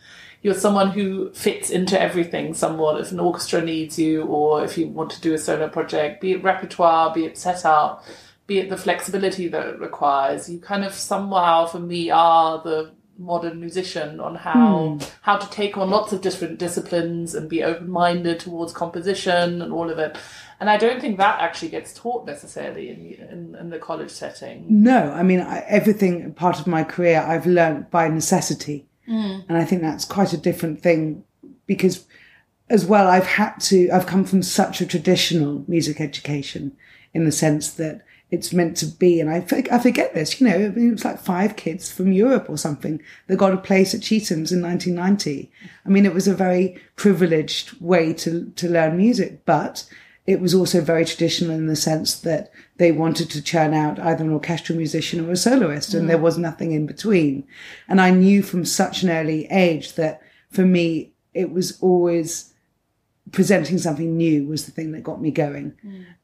you're 0.41 0.53
someone 0.53 0.91
who 0.91 1.31
fits 1.33 1.69
into 1.69 1.99
everything 1.99 2.53
somewhat. 2.53 3.01
If 3.01 3.11
an 3.11 3.19
orchestra 3.19 3.61
needs 3.61 3.99
you, 3.99 4.23
or 4.23 4.63
if 4.63 4.77
you 4.77 4.87
want 4.87 5.11
to 5.11 5.21
do 5.21 5.33
a 5.33 5.37
solo 5.37 5.67
project, 5.67 6.21
be 6.21 6.31
it 6.31 6.43
repertoire, 6.43 7.13
be 7.13 7.25
it 7.25 7.37
set 7.37 7.65
out, 7.65 8.03
be 8.47 8.59
it 8.59 8.69
the 8.69 8.77
flexibility 8.77 9.47
that 9.47 9.67
it 9.67 9.79
requires, 9.79 10.49
you 10.49 10.59
kind 10.59 10.83
of 10.83 10.93
somehow, 10.93 11.65
for 11.65 11.79
me, 11.79 12.09
are 12.09 12.61
the 12.63 12.91
modern 13.19 13.59
musician 13.59 14.19
on 14.19 14.33
how 14.33 14.97
hmm. 14.97 15.05
how 15.21 15.37
to 15.37 15.49
take 15.49 15.77
on 15.77 15.89
lots 15.89 16.13
of 16.13 16.21
different 16.21 16.57
disciplines 16.57 17.35
and 17.35 17.49
be 17.49 17.63
open 17.63 17.89
minded 17.89 18.39
towards 18.39 18.71
composition 18.71 19.61
and 19.61 19.73
all 19.73 19.89
of 19.89 19.99
it. 19.99 20.17
And 20.61 20.69
I 20.69 20.77
don't 20.77 20.99
think 20.99 21.17
that 21.17 21.41
actually 21.41 21.69
gets 21.69 21.93
taught 21.93 22.25
necessarily 22.25 22.89
in 22.89 23.27
in, 23.29 23.55
in 23.55 23.69
the 23.69 23.77
college 23.77 24.09
setting. 24.09 24.65
No, 24.69 25.11
I 25.11 25.21
mean 25.23 25.41
I, 25.41 25.59
everything 25.67 26.33
part 26.33 26.59
of 26.59 26.65
my 26.65 26.83
career 26.83 27.19
I've 27.19 27.45
learned 27.45 27.91
by 27.91 28.07
necessity, 28.07 28.87
Mm. 29.09 29.45
and 29.49 29.57
I 29.57 29.65
think 29.65 29.81
that's 29.81 30.05
quite 30.05 30.33
a 30.33 30.37
different 30.37 30.81
thing 30.81 31.23
because, 31.65 32.05
as 32.69 32.85
well, 32.85 33.07
I've 33.07 33.25
had 33.25 33.57
to. 33.61 33.89
I've 33.89 34.05
come 34.05 34.23
from 34.23 34.43
such 34.43 34.81
a 34.81 34.85
traditional 34.85 35.63
music 35.67 35.99
education, 35.99 36.75
in 37.13 37.25
the 37.25 37.31
sense 37.31 37.71
that 37.71 38.03
it's 38.31 38.53
meant 38.53 38.77
to 38.77 38.85
be, 38.85 39.19
and 39.19 39.29
I 39.29 39.43
I 39.71 39.79
forget 39.79 40.13
this. 40.13 40.39
You 40.39 40.47
know, 40.47 40.55
it 40.55 40.91
was 40.91 41.05
like 41.05 41.19
five 41.19 41.55
kids 41.55 41.91
from 41.91 42.11
Europe 42.11 42.47
or 42.49 42.57
something 42.57 43.01
that 43.27 43.37
got 43.37 43.53
a 43.53 43.57
place 43.57 43.95
at 43.95 44.01
Chetham's 44.01 44.51
in 44.51 44.61
1990. 44.61 45.51
I 45.85 45.89
mean, 45.89 46.05
it 46.05 46.13
was 46.13 46.27
a 46.27 46.35
very 46.35 46.79
privileged 46.95 47.79
way 47.81 48.13
to 48.13 48.51
to 48.55 48.69
learn 48.69 48.97
music, 48.97 49.45
but 49.45 49.89
it 50.29 50.39
was 50.39 50.53
also 50.53 50.79
very 50.79 51.05
traditional 51.05 51.55
in 51.55 51.65
the 51.65 51.75
sense 51.75 52.19
that 52.19 52.51
they 52.77 52.91
wanted 52.91 53.31
to 53.31 53.41
churn 53.41 53.73
out 53.73 53.97
either 53.97 54.23
an 54.23 54.31
orchestral 54.31 54.77
musician 54.77 55.27
or 55.27 55.31
a 55.31 55.35
soloist, 55.35 55.95
and 55.95 56.07
there 56.07 56.19
was 56.19 56.37
nothing 56.37 56.71
in 56.71 56.85
between. 56.85 57.47
And 57.87 57.99
I 57.99 58.11
knew 58.11 58.43
from 58.43 58.63
such 58.63 59.01
an 59.01 59.09
early 59.09 59.47
age 59.49 59.95
that 59.95 60.21
for 60.51 60.63
me, 60.63 61.13
it 61.33 61.51
was 61.51 61.79
always 61.81 62.53
presenting 63.31 63.79
something 63.79 64.15
new 64.15 64.45
was 64.45 64.65
the 64.65 64.71
thing 64.71 64.91
that 64.91 65.03
got 65.03 65.19
me 65.19 65.31
going. 65.31 65.73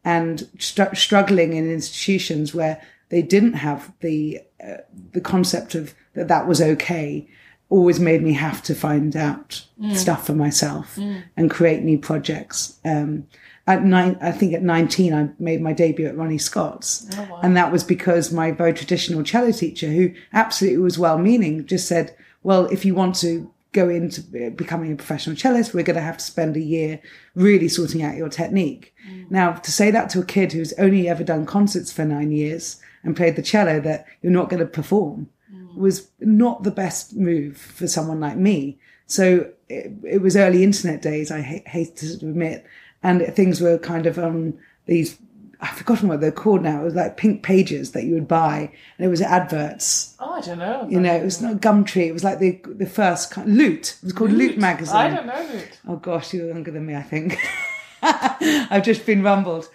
And 0.04 0.48
str- 0.60 0.94
struggling 0.94 1.54
in 1.54 1.72
institutions 1.72 2.54
where 2.54 2.80
they 3.10 3.24
didn't 3.24 3.54
have 3.54 3.92
the 4.02 4.40
uh, 4.64 4.78
the 5.14 5.22
concept 5.22 5.74
of 5.74 5.96
that 6.14 6.28
that 6.28 6.48
was 6.48 6.62
okay 6.62 7.28
always 7.70 8.00
made 8.00 8.22
me 8.22 8.34
have 8.34 8.62
to 8.64 8.76
find 8.76 9.16
out 9.16 9.66
stuff 9.96 10.28
for 10.28 10.34
myself 10.36 10.96
and 11.36 11.50
create 11.50 11.82
new 11.82 11.98
projects. 11.98 12.80
Um, 12.86 13.26
at 13.68 13.84
nine, 13.84 14.18
I 14.22 14.32
think 14.32 14.54
at 14.54 14.62
19, 14.62 15.14
I 15.14 15.30
made 15.40 15.62
my 15.62 15.74
debut 15.74 16.08
at 16.08 16.18
Ronnie 16.18 16.38
Scott's. 16.38 17.08
Oh, 17.18 17.40
and 17.42 17.58
that 17.58 17.72
was 17.72 17.84
because 17.84 18.32
my 18.32 18.52
very 18.52 18.74
traditional 18.74 19.24
cello 19.24 19.52
teacher, 19.52 19.88
who 19.88 20.14
absolutely 20.34 20.78
was 20.80 21.00
well 21.00 21.18
meaning, 21.18 21.66
just 21.66 21.88
said, 21.88 22.16
well, 22.44 22.66
if 22.68 22.86
you 22.86 22.94
want 22.94 23.16
to 23.18 23.52
go 23.72 23.90
into 23.90 24.22
becoming 24.52 24.94
a 24.94 24.96
professional 24.96 25.36
cellist, 25.36 25.74
we're 25.74 25.84
going 25.84 25.96
to 25.96 26.02
have 26.02 26.18
to 26.18 26.24
spend 26.24 26.56
a 26.56 26.62
year 26.62 27.00
really 27.34 27.68
sorting 27.68 28.04
out 28.04 28.16
your 28.16 28.30
technique. 28.30 28.94
Mm. 29.10 29.32
Now, 29.32 29.52
to 29.54 29.72
say 29.72 29.92
that 29.92 30.10
to 30.12 30.20
a 30.20 30.26
kid 30.26 30.54
who's 30.54 30.72
only 30.74 31.10
ever 31.10 31.24
done 31.24 31.46
concerts 31.46 31.92
for 31.92 32.06
nine 32.06 32.32
years 32.32 32.80
and 33.04 33.18
played 33.18 33.36
the 33.36 33.42
cello, 33.42 33.82
that 33.82 34.06
you're 34.22 34.32
not 34.32 34.50
going 34.50 34.62
to 34.62 34.66
perform 34.66 35.28
mm. 35.54 35.76
was 35.76 36.10
not 36.20 36.64
the 36.64 36.72
best 36.72 37.16
move 37.16 37.58
for 37.58 37.88
someone 37.88 38.20
like 38.20 38.38
me. 38.38 38.80
So 39.08 39.52
it, 39.68 39.92
it 40.04 40.22
was 40.22 40.38
early 40.38 40.64
internet 40.64 41.02
days, 41.02 41.30
I 41.30 41.42
ha- 41.42 41.70
hate 41.70 41.98
to 41.98 42.14
admit, 42.14 42.66
and 43.06 43.22
things 43.36 43.62
were 43.62 43.78
kind 43.78 44.06
of 44.06 44.18
on 44.18 44.58
these 44.86 45.18
I've 45.62 45.78
forgotten 45.78 46.10
what 46.10 46.20
they're 46.20 46.34
called 46.34 46.64
now. 46.64 46.82
It 46.82 46.84
was 46.84 46.96
like 46.96 47.16
pink 47.16 47.42
pages 47.42 47.92
that 47.94 48.04
you 48.04 48.14
would 48.16 48.28
buy, 48.28 48.72
and 48.98 49.06
it 49.06 49.10
was 49.10 49.22
adverts. 49.22 50.14
Oh, 50.20 50.34
I 50.34 50.42
don't 50.42 50.60
know. 50.60 50.86
You 50.90 51.00
know, 51.00 51.16
it 51.16 51.24
was 51.24 51.42
not 51.42 51.62
Gumtree. 51.62 52.08
It 52.08 52.12
was 52.12 52.26
like 52.26 52.40
the 52.40 52.60
the 52.66 52.86
first 52.86 53.32
kind, 53.32 53.56
Loot. 53.58 53.96
It 54.02 54.04
was 54.04 54.14
called 54.14 54.32
Loot, 54.34 54.58
magazine. 54.58 54.96
I 54.98 55.16
don't 55.16 55.26
know 55.28 55.48
Loot. 55.54 55.80
Oh 55.88 55.96
gosh, 55.96 56.34
you're 56.34 56.48
younger 56.50 56.72
than 56.72 56.86
me, 56.86 56.96
I 56.96 57.02
think. 57.04 57.38
I've 58.02 58.84
just 58.84 59.06
been 59.06 59.24
rumbled. 59.24 59.70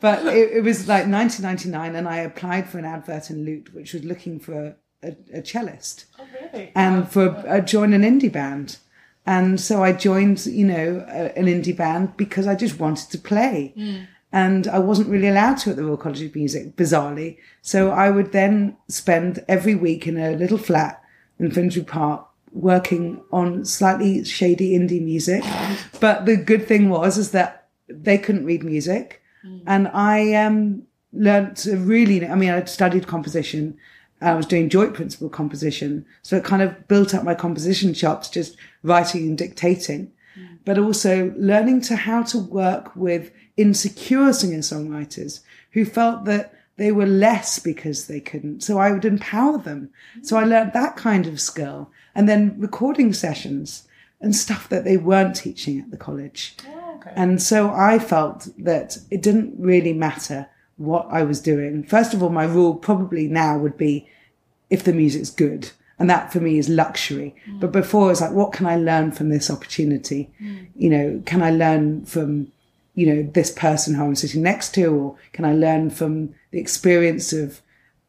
But 0.00 0.26
it, 0.26 0.52
it 0.58 0.64
was 0.64 0.88
like 0.88 1.06
1999, 1.06 1.94
and 1.94 2.08
I 2.08 2.16
applied 2.18 2.68
for 2.68 2.78
an 2.78 2.84
advert 2.86 3.30
in 3.30 3.44
Loot, 3.44 3.74
which 3.74 3.92
was 3.92 4.04
looking 4.04 4.40
for 4.40 4.76
a, 5.02 5.08
a, 5.08 5.38
a 5.38 5.42
cellist 5.44 6.06
Oh, 6.18 6.24
really? 6.40 6.72
and 6.74 7.08
for 7.08 7.28
uh, 7.46 7.60
join 7.60 7.92
an 7.92 8.02
indie 8.02 8.32
band. 8.32 8.78
And 9.26 9.60
so 9.60 9.82
I 9.82 9.92
joined, 9.92 10.46
you 10.46 10.66
know, 10.66 11.04
a, 11.08 11.36
an 11.36 11.46
indie 11.46 11.76
band 11.76 12.16
because 12.16 12.46
I 12.46 12.54
just 12.54 12.78
wanted 12.78 13.10
to 13.10 13.18
play. 13.18 13.74
And 14.32 14.68
I 14.68 14.78
wasn't 14.78 15.08
really 15.08 15.28
allowed 15.28 15.58
to 15.58 15.70
at 15.70 15.76
the 15.76 15.84
Royal 15.84 15.96
College 15.96 16.22
of 16.22 16.34
Music, 16.34 16.76
bizarrely. 16.76 17.38
So 17.62 17.90
I 17.90 18.10
would 18.10 18.32
then 18.32 18.76
spend 18.88 19.44
every 19.48 19.74
week 19.74 20.06
in 20.06 20.18
a 20.18 20.36
little 20.36 20.58
flat 20.58 21.02
in 21.38 21.50
Finsbury 21.50 21.86
Park 21.86 22.26
working 22.52 23.20
on 23.32 23.64
slightly 23.64 24.24
shady 24.24 24.78
indie 24.78 25.02
music. 25.02 25.44
But 26.00 26.26
the 26.26 26.36
good 26.36 26.66
thing 26.66 26.88
was 26.88 27.18
is 27.18 27.30
that 27.30 27.68
they 27.88 28.18
couldn't 28.18 28.44
read 28.44 28.64
music. 28.64 29.22
And 29.66 29.88
I 29.88 30.34
um, 30.34 30.82
learned 31.12 31.56
to 31.58 31.76
really, 31.76 32.26
I 32.26 32.34
mean, 32.34 32.50
I 32.50 32.64
studied 32.64 33.06
composition. 33.06 33.76
I 34.20 34.34
was 34.34 34.46
doing 34.46 34.68
joint 34.68 34.94
principal 34.94 35.28
composition. 35.28 36.06
So 36.22 36.36
it 36.36 36.44
kind 36.44 36.62
of 36.62 36.88
built 36.88 37.14
up 37.14 37.24
my 37.24 37.34
composition 37.34 37.92
chops, 37.94 38.28
just 38.28 38.56
writing 38.82 39.28
and 39.28 39.38
dictating, 39.38 40.12
mm. 40.38 40.58
but 40.64 40.78
also 40.78 41.34
learning 41.36 41.82
to 41.82 41.96
how 41.96 42.22
to 42.24 42.38
work 42.38 42.94
with 42.96 43.30
insecure 43.56 44.32
singer 44.32 44.58
songwriters 44.58 45.40
who 45.72 45.84
felt 45.84 46.24
that 46.24 46.54
they 46.76 46.92
were 46.92 47.06
less 47.06 47.58
because 47.58 48.06
they 48.06 48.20
couldn't. 48.20 48.62
So 48.62 48.78
I 48.78 48.92
would 48.92 49.04
empower 49.04 49.58
them. 49.58 49.90
So 50.22 50.36
I 50.36 50.44
learned 50.44 50.72
that 50.74 50.96
kind 50.96 51.26
of 51.26 51.40
skill 51.40 51.90
and 52.14 52.28
then 52.28 52.54
recording 52.58 53.12
sessions 53.12 53.86
and 54.20 54.34
stuff 54.34 54.68
that 54.68 54.84
they 54.84 54.96
weren't 54.96 55.36
teaching 55.36 55.80
at 55.80 55.90
the 55.90 55.96
college. 55.96 56.56
Oh, 56.68 56.96
okay. 56.96 57.12
And 57.14 57.40
so 57.40 57.70
I 57.70 57.98
felt 57.98 58.48
that 58.58 58.98
it 59.10 59.22
didn't 59.22 59.54
really 59.58 59.92
matter 59.92 60.48
what 60.76 61.06
I 61.10 61.22
was 61.22 61.40
doing. 61.40 61.84
First 61.84 62.14
of 62.14 62.22
all, 62.22 62.28
my 62.28 62.44
rule 62.44 62.74
probably 62.74 63.28
now 63.28 63.58
would 63.58 63.76
be 63.76 64.08
if 64.70 64.84
the 64.84 64.92
music's 64.92 65.30
good. 65.30 65.70
And 65.98 66.10
that 66.10 66.30
for 66.30 66.40
me 66.40 66.58
is 66.58 66.68
luxury. 66.68 67.34
Mm. 67.48 67.60
But 67.60 67.72
before 67.72 68.06
it 68.06 68.08
was 68.08 68.20
like, 68.20 68.32
what 68.32 68.52
can 68.52 68.66
I 68.66 68.76
learn 68.76 69.12
from 69.12 69.30
this 69.30 69.50
opportunity? 69.50 70.30
Mm. 70.42 70.66
You 70.76 70.90
know, 70.90 71.22
can 71.24 71.42
I 71.42 71.50
learn 71.50 72.04
from, 72.04 72.52
you 72.94 73.06
know, 73.06 73.22
this 73.32 73.50
person 73.50 73.94
who 73.94 74.04
I'm 74.04 74.14
sitting 74.14 74.42
next 74.42 74.74
to, 74.74 74.86
or 74.86 75.16
can 75.32 75.46
I 75.46 75.54
learn 75.54 75.88
from 75.88 76.34
the 76.50 76.58
experience 76.58 77.32
of, 77.32 77.62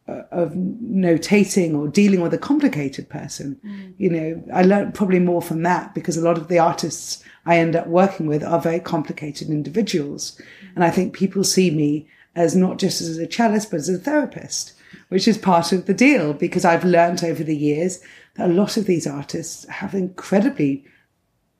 uh, 0.05 0.23
of 0.31 0.51
notating 0.51 1.77
or 1.77 1.87
dealing 1.87 2.19
with 2.19 2.33
a 2.33 2.37
complicated 2.37 3.07
person? 3.07 3.57
Mm. 3.65 3.93
You 3.97 4.09
know, 4.09 4.43
I 4.53 4.63
learned 4.63 4.93
probably 4.93 5.19
more 5.19 5.41
from 5.41 5.63
that 5.63 5.95
because 5.95 6.17
a 6.17 6.21
lot 6.21 6.37
of 6.37 6.49
the 6.49 6.59
artists 6.59 7.23
I 7.45 7.57
end 7.59 7.77
up 7.77 7.87
working 7.87 8.27
with 8.27 8.43
are 8.43 8.59
very 8.59 8.81
complicated 8.81 9.49
individuals. 9.49 10.37
And 10.75 10.83
I 10.83 10.89
think 10.89 11.13
people 11.13 11.45
see 11.45 11.71
me 11.71 12.09
as 12.37 12.55
not 12.55 12.77
just 12.77 13.01
as 13.01 13.17
a 13.17 13.27
cellist, 13.27 13.71
but 13.71 13.77
as 13.77 13.89
a 13.89 13.97
therapist, 13.97 14.73
which 15.09 15.27
is 15.27 15.37
part 15.39 15.71
of 15.71 15.87
the 15.87 15.93
deal 15.93 16.33
because 16.33 16.63
I've 16.63 16.85
learned 16.85 17.23
over 17.23 17.43
the 17.43 17.57
years 17.57 17.99
that 18.35 18.49
a 18.49 18.53
lot 18.53 18.77
of 18.77 18.85
these 18.85 19.07
artists 19.07 19.67
have 19.67 19.95
incredibly 19.95 20.85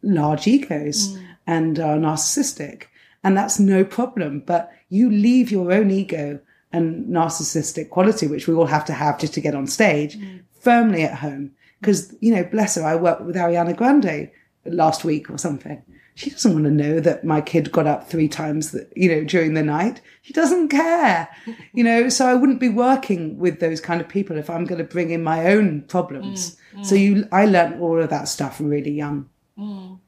large 0.04 0.46
egos 0.46 1.10
mm. 1.10 1.28
and 1.48 1.80
are 1.80 1.98
narcissistic. 1.98 2.84
And 3.24 3.36
that's 3.36 3.60
no 3.60 3.84
problem. 3.84 4.42
But 4.42 4.72
you 4.90 5.10
leave 5.10 5.50
your 5.50 5.72
own 5.72 5.90
ego 5.90 6.40
and 6.72 7.08
narcissistic 7.08 7.90
quality, 7.90 8.28
which 8.28 8.48
we 8.48 8.54
all 8.54 8.68
have 8.68 8.86
to 8.86 8.94
have 8.94 9.20
just 9.20 9.34
to 9.34 9.42
get 9.42 9.56
on 9.56 9.66
stage, 9.66 10.16
mm. 10.16 10.42
firmly 10.60 11.02
at 11.02 11.18
home. 11.18 11.52
Because, 11.82 12.16
you 12.20 12.34
know, 12.34 12.44
bless 12.44 12.76
her, 12.76 12.84
I 12.84 12.96
worked 12.96 13.24
with 13.24 13.36
Ariana 13.36 13.76
Grande 13.76 14.30
last 14.64 15.04
week 15.04 15.32
or 15.32 15.40
something. 15.40 15.82
She 16.18 16.32
doesn't 16.32 16.52
want 16.52 16.66
to 16.66 16.72
know 16.72 17.00
that 17.00 17.24
my 17.24 17.42
kid 17.42 17.72
got 17.72 17.86
up 17.86 18.10
three 18.10 18.28
times, 18.28 18.72
the, 18.72 18.88
you 18.96 19.08
know, 19.08 19.24
during 19.24 19.54
the 19.54 19.62
night. 19.62 20.02
She 20.24 20.34
doesn't 20.34 20.70
care, 20.70 21.30
you 21.74 21.84
know. 21.84 22.10
So 22.10 22.26
I 22.26 22.34
wouldn't 22.34 22.60
be 22.60 22.70
working 22.70 23.38
with 23.38 23.60
those 23.60 23.80
kind 23.80 24.02
of 24.02 24.10
people 24.10 24.36
if 24.36 24.50
I'm 24.50 24.66
going 24.66 24.80
to 24.80 24.84
bring 24.84 25.12
in 25.12 25.22
my 25.22 25.46
own 25.54 25.84
problems. 25.84 26.58
Mm, 26.74 26.80
mm. 26.80 26.86
So 26.88 26.96
you, 26.96 27.28
I 27.32 27.46
learned 27.46 27.80
all 27.80 28.02
of 28.02 28.10
that 28.10 28.28
stuff 28.28 28.60
really 28.60 28.90
young. 28.90 29.30
Mm. 29.60 30.00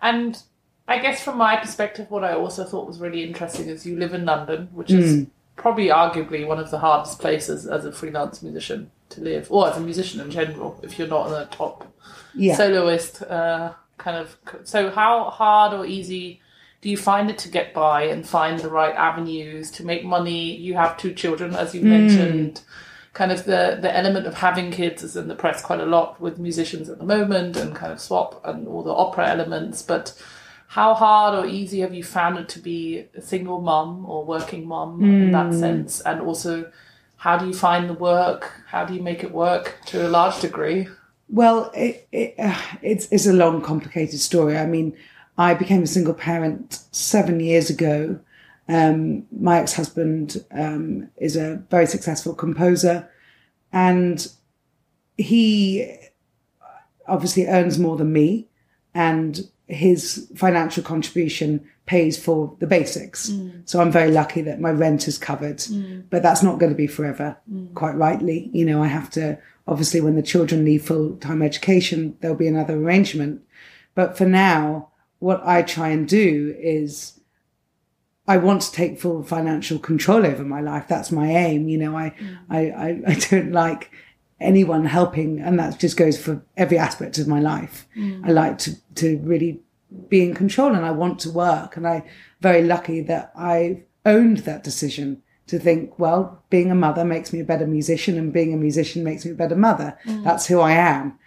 And 0.00 0.42
I 0.88 0.98
guess 0.98 1.22
from 1.22 1.36
my 1.36 1.56
perspective, 1.56 2.10
what 2.10 2.24
I 2.24 2.32
also 2.32 2.64
thought 2.64 2.86
was 2.86 2.98
really 2.98 3.22
interesting 3.22 3.68
is 3.68 3.84
you 3.84 3.98
live 3.98 4.14
in 4.14 4.24
London, 4.24 4.70
which 4.72 4.90
is 4.90 5.26
probably 5.56 5.88
arguably 5.88 6.46
one 6.46 6.58
of 6.58 6.70
the 6.70 6.78
hardest 6.78 7.18
places 7.18 7.66
as 7.66 7.84
a 7.84 7.92
freelance 7.92 8.42
musician 8.42 8.90
to 9.10 9.20
live, 9.20 9.52
or 9.52 9.68
as 9.68 9.76
a 9.76 9.80
musician 9.80 10.22
in 10.22 10.30
general, 10.30 10.80
if 10.82 10.98
you're 10.98 11.06
not 11.06 11.26
in 11.26 11.34
a 11.34 11.46
top 11.46 11.86
Yeah. 12.34 12.56
soloist 12.56 13.22
uh, 13.24 13.74
kind 14.00 14.16
of. 14.16 14.36
So, 14.64 14.90
how 14.90 15.30
hard 15.30 15.72
or 15.72 15.86
easy 15.86 16.40
do 16.80 16.88
you 16.88 16.96
find 16.96 17.30
it 17.30 17.38
to 17.38 17.48
get 17.48 17.72
by 17.72 18.04
and 18.04 18.26
find 18.26 18.58
the 18.58 18.70
right 18.70 18.94
avenues 18.96 19.70
to 19.72 19.86
make 19.86 20.04
money? 20.04 20.56
You 20.56 20.74
have 20.74 20.96
two 20.96 21.12
children, 21.12 21.54
as 21.54 21.74
you 21.74 21.82
hmm. 21.82 21.90
mentioned. 21.90 22.62
Kind 23.12 23.32
of 23.32 23.44
the 23.44 23.78
the 23.80 23.94
element 23.94 24.26
of 24.26 24.34
having 24.34 24.70
kids 24.70 25.02
is 25.02 25.16
in 25.16 25.28
the 25.28 25.34
press 25.34 25.62
quite 25.62 25.80
a 25.80 25.86
lot 25.86 26.20
with 26.20 26.38
musicians 26.38 26.88
at 26.88 26.98
the 26.98 27.04
moment, 27.04 27.56
and 27.56 27.76
kind 27.76 27.92
of 27.92 28.00
swap 28.00 28.40
and 28.44 28.66
all 28.66 28.82
the 28.82 28.92
opera 28.92 29.28
elements. 29.28 29.82
But 29.82 30.20
how 30.68 30.94
hard 30.94 31.34
or 31.34 31.46
easy 31.46 31.80
have 31.80 31.92
you 31.92 32.04
found 32.04 32.38
it 32.38 32.48
to 32.50 32.60
be 32.60 33.06
a 33.14 33.20
single 33.20 33.60
mum 33.60 34.06
or 34.06 34.24
working 34.24 34.66
mum 34.66 35.02
in 35.02 35.32
that 35.32 35.52
hmm. 35.52 35.58
sense? 35.58 36.00
And 36.00 36.20
also, 36.20 36.70
how 37.16 37.36
do 37.36 37.46
you 37.46 37.52
find 37.52 37.90
the 37.90 37.94
work? 37.94 38.52
How 38.68 38.84
do 38.84 38.94
you 38.94 39.02
make 39.02 39.22
it 39.22 39.32
work 39.32 39.78
to 39.86 40.06
a 40.06 40.08
large 40.08 40.40
degree? 40.40 40.88
Well, 41.32 41.70
it, 41.74 42.08
it, 42.10 42.34
uh, 42.38 42.60
it's, 42.82 43.06
it's 43.10 43.26
a 43.26 43.32
long, 43.32 43.62
complicated 43.62 44.20
story. 44.20 44.58
I 44.58 44.66
mean, 44.66 44.96
I 45.38 45.54
became 45.54 45.82
a 45.82 45.86
single 45.86 46.14
parent 46.14 46.80
seven 46.90 47.40
years 47.40 47.70
ago. 47.70 48.18
Um, 48.68 49.26
my 49.32 49.60
ex 49.60 49.72
husband 49.72 50.44
um, 50.52 51.08
is 51.16 51.36
a 51.36 51.62
very 51.70 51.86
successful 51.86 52.34
composer, 52.34 53.08
and 53.72 54.26
he 55.16 55.96
obviously 57.08 57.46
earns 57.46 57.78
more 57.78 57.96
than 57.96 58.12
me, 58.12 58.48
and 58.94 59.48
his 59.66 60.30
financial 60.36 60.82
contribution 60.82 61.64
pays 61.86 62.22
for 62.22 62.54
the 62.60 62.66
basics. 62.66 63.32
So 63.64 63.80
I'm 63.80 63.90
very 63.90 64.10
lucky 64.12 64.42
that 64.42 64.60
my 64.60 64.70
rent 64.70 65.08
is 65.08 65.18
covered, 65.18 65.62
but 66.10 66.22
that's 66.22 66.42
not 66.42 66.58
going 66.58 66.70
to 66.70 66.76
be 66.76 66.86
forever, 66.86 67.36
quite 67.74 67.96
rightly. 67.96 68.50
You 68.52 68.64
know, 68.66 68.82
I 68.82 68.86
have 68.86 69.10
to, 69.10 69.38
obviously, 69.66 70.00
when 70.00 70.16
the 70.16 70.22
children 70.22 70.64
leave 70.64 70.84
full 70.84 71.16
time 71.16 71.42
education, 71.42 72.16
there'll 72.20 72.36
be 72.36 72.48
another 72.48 72.76
arrangement. 72.76 73.42
But 73.94 74.16
for 74.16 74.26
now, 74.26 74.90
what 75.18 75.42
I 75.44 75.62
try 75.62 75.88
and 75.88 76.08
do 76.08 76.54
is 76.58 77.20
I 78.26 78.36
want 78.36 78.62
to 78.62 78.72
take 78.72 79.00
full 79.00 79.22
financial 79.22 79.78
control 79.78 80.24
over 80.24 80.44
my 80.44 80.60
life. 80.60 80.86
That's 80.88 81.10
my 81.10 81.30
aim. 81.30 81.68
You 81.68 81.78
know, 81.78 81.96
I, 81.96 82.10
mm. 82.10 82.38
I, 82.48 82.58
I, 82.70 83.00
I 83.06 83.14
don't 83.14 83.52
like 83.52 83.90
anyone 84.40 84.86
helping, 84.86 85.40
and 85.40 85.58
that 85.58 85.78
just 85.78 85.96
goes 85.96 86.20
for 86.20 86.42
every 86.56 86.78
aspect 86.78 87.18
of 87.18 87.28
my 87.28 87.40
life. 87.40 87.86
Mm. 87.96 88.26
I 88.26 88.30
like 88.30 88.58
to, 88.58 88.76
to 88.96 89.18
really 89.18 89.60
be 90.08 90.22
in 90.22 90.34
control 90.34 90.74
and 90.74 90.84
I 90.84 90.90
want 90.90 91.18
to 91.20 91.30
work. 91.30 91.76
And 91.76 91.86
I'm 91.86 92.04
very 92.40 92.62
lucky 92.62 93.00
that 93.02 93.32
I 93.36 93.82
owned 94.06 94.38
that 94.38 94.64
decision 94.64 95.22
to 95.50 95.58
think, 95.58 95.98
well, 95.98 96.42
being 96.48 96.70
a 96.70 96.76
mother 96.76 97.04
makes 97.04 97.32
me 97.32 97.40
a 97.40 97.44
better 97.44 97.66
musician 97.66 98.16
and 98.16 98.32
being 98.32 98.54
a 98.54 98.56
musician 98.56 99.02
makes 99.02 99.24
me 99.24 99.32
a 99.32 99.34
better 99.34 99.56
mother. 99.56 99.98
Mm. 100.06 100.22
That's 100.22 100.46
who 100.46 100.60
I 100.60 100.72
am. 100.72 101.18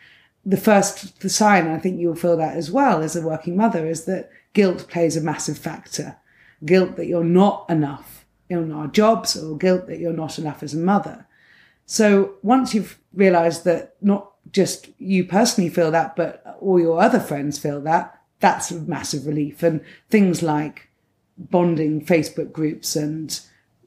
The 0.46 0.58
first 0.58 1.20
the 1.20 1.30
sign, 1.30 1.68
I 1.68 1.78
think 1.78 2.00
you'll 2.00 2.16
feel 2.16 2.38
that 2.38 2.56
as 2.56 2.72
well 2.72 3.04
as 3.04 3.16
a 3.16 3.22
working 3.22 3.58
mother, 3.58 3.86
is 3.86 4.06
that 4.06 4.30
guilt 4.54 4.88
plays 4.90 5.18
a 5.18 5.22
massive 5.22 5.58
factor. 5.58 6.18
Guilt 6.64 6.96
that 6.96 7.08
you're 7.08 7.24
not 7.24 7.66
enough 7.70 8.26
in 8.50 8.72
our 8.72 8.88
jobs 8.88 9.36
or 9.36 9.58
guilt 9.58 9.88
that 9.88 10.00
you're 10.00 10.14
not 10.14 10.40
enough 10.40 10.64
as 10.64 10.74
a 10.74 10.78
mother. 10.78 11.28
So 11.86 12.36
once 12.42 12.74
you've 12.74 12.98
realized 13.14 13.66
that 13.66 13.96
not 14.02 14.32
just 14.52 14.88
you 15.00 15.26
personally 15.26 15.70
feel 15.70 15.92
that, 15.92 16.16
but 16.16 16.58
all 16.62 16.80
your 16.80 17.02
other 17.02 17.20
friends 17.20 17.60
feel 17.60 17.82
that, 17.82 18.18
that's 18.40 18.72
a 18.72 18.80
massive 18.80 19.28
relief. 19.28 19.64
And 19.64 19.82
things 20.10 20.42
like 20.42 20.90
bonding 21.38 22.06
Facebook 22.06 22.54
groups 22.54 22.96
and 22.96 23.38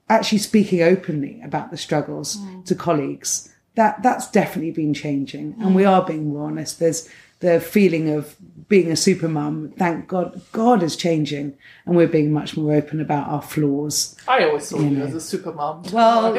actually 0.08 0.38
speaking 0.38 0.82
openly 0.82 1.40
about 1.42 1.70
the 1.70 1.76
struggles 1.76 2.36
mm. 2.36 2.64
to 2.66 2.74
colleagues, 2.74 3.52
that 3.74 4.02
that's 4.02 4.30
definitely 4.30 4.72
been 4.72 4.94
changing. 4.94 5.54
And 5.60 5.74
we 5.74 5.82
mm. 5.82 5.90
are 5.90 6.04
being 6.04 6.28
more 6.28 6.46
honest. 6.46 6.78
There's 6.78 7.08
the 7.40 7.60
feeling 7.60 8.10
of 8.10 8.34
being 8.68 8.90
a 8.90 8.96
super 8.96 9.28
mum. 9.28 9.72
Thank 9.76 10.08
God, 10.08 10.40
God 10.52 10.82
is 10.82 10.96
changing, 10.96 11.56
and 11.84 11.96
we're 11.96 12.08
being 12.08 12.32
much 12.32 12.56
more 12.56 12.74
open 12.74 13.00
about 13.00 13.28
our 13.28 13.42
flaws. 13.42 14.16
I 14.26 14.44
always 14.44 14.66
saw 14.66 14.80
you 14.80 15.02
as 15.02 15.14
a 15.14 15.20
super 15.20 15.52
mum. 15.52 15.82
Well, 15.92 16.26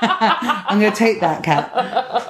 I'm 0.00 0.80
going 0.80 0.92
to 0.92 0.98
take 0.98 1.20
that, 1.20 1.42
Kat. 1.42 1.70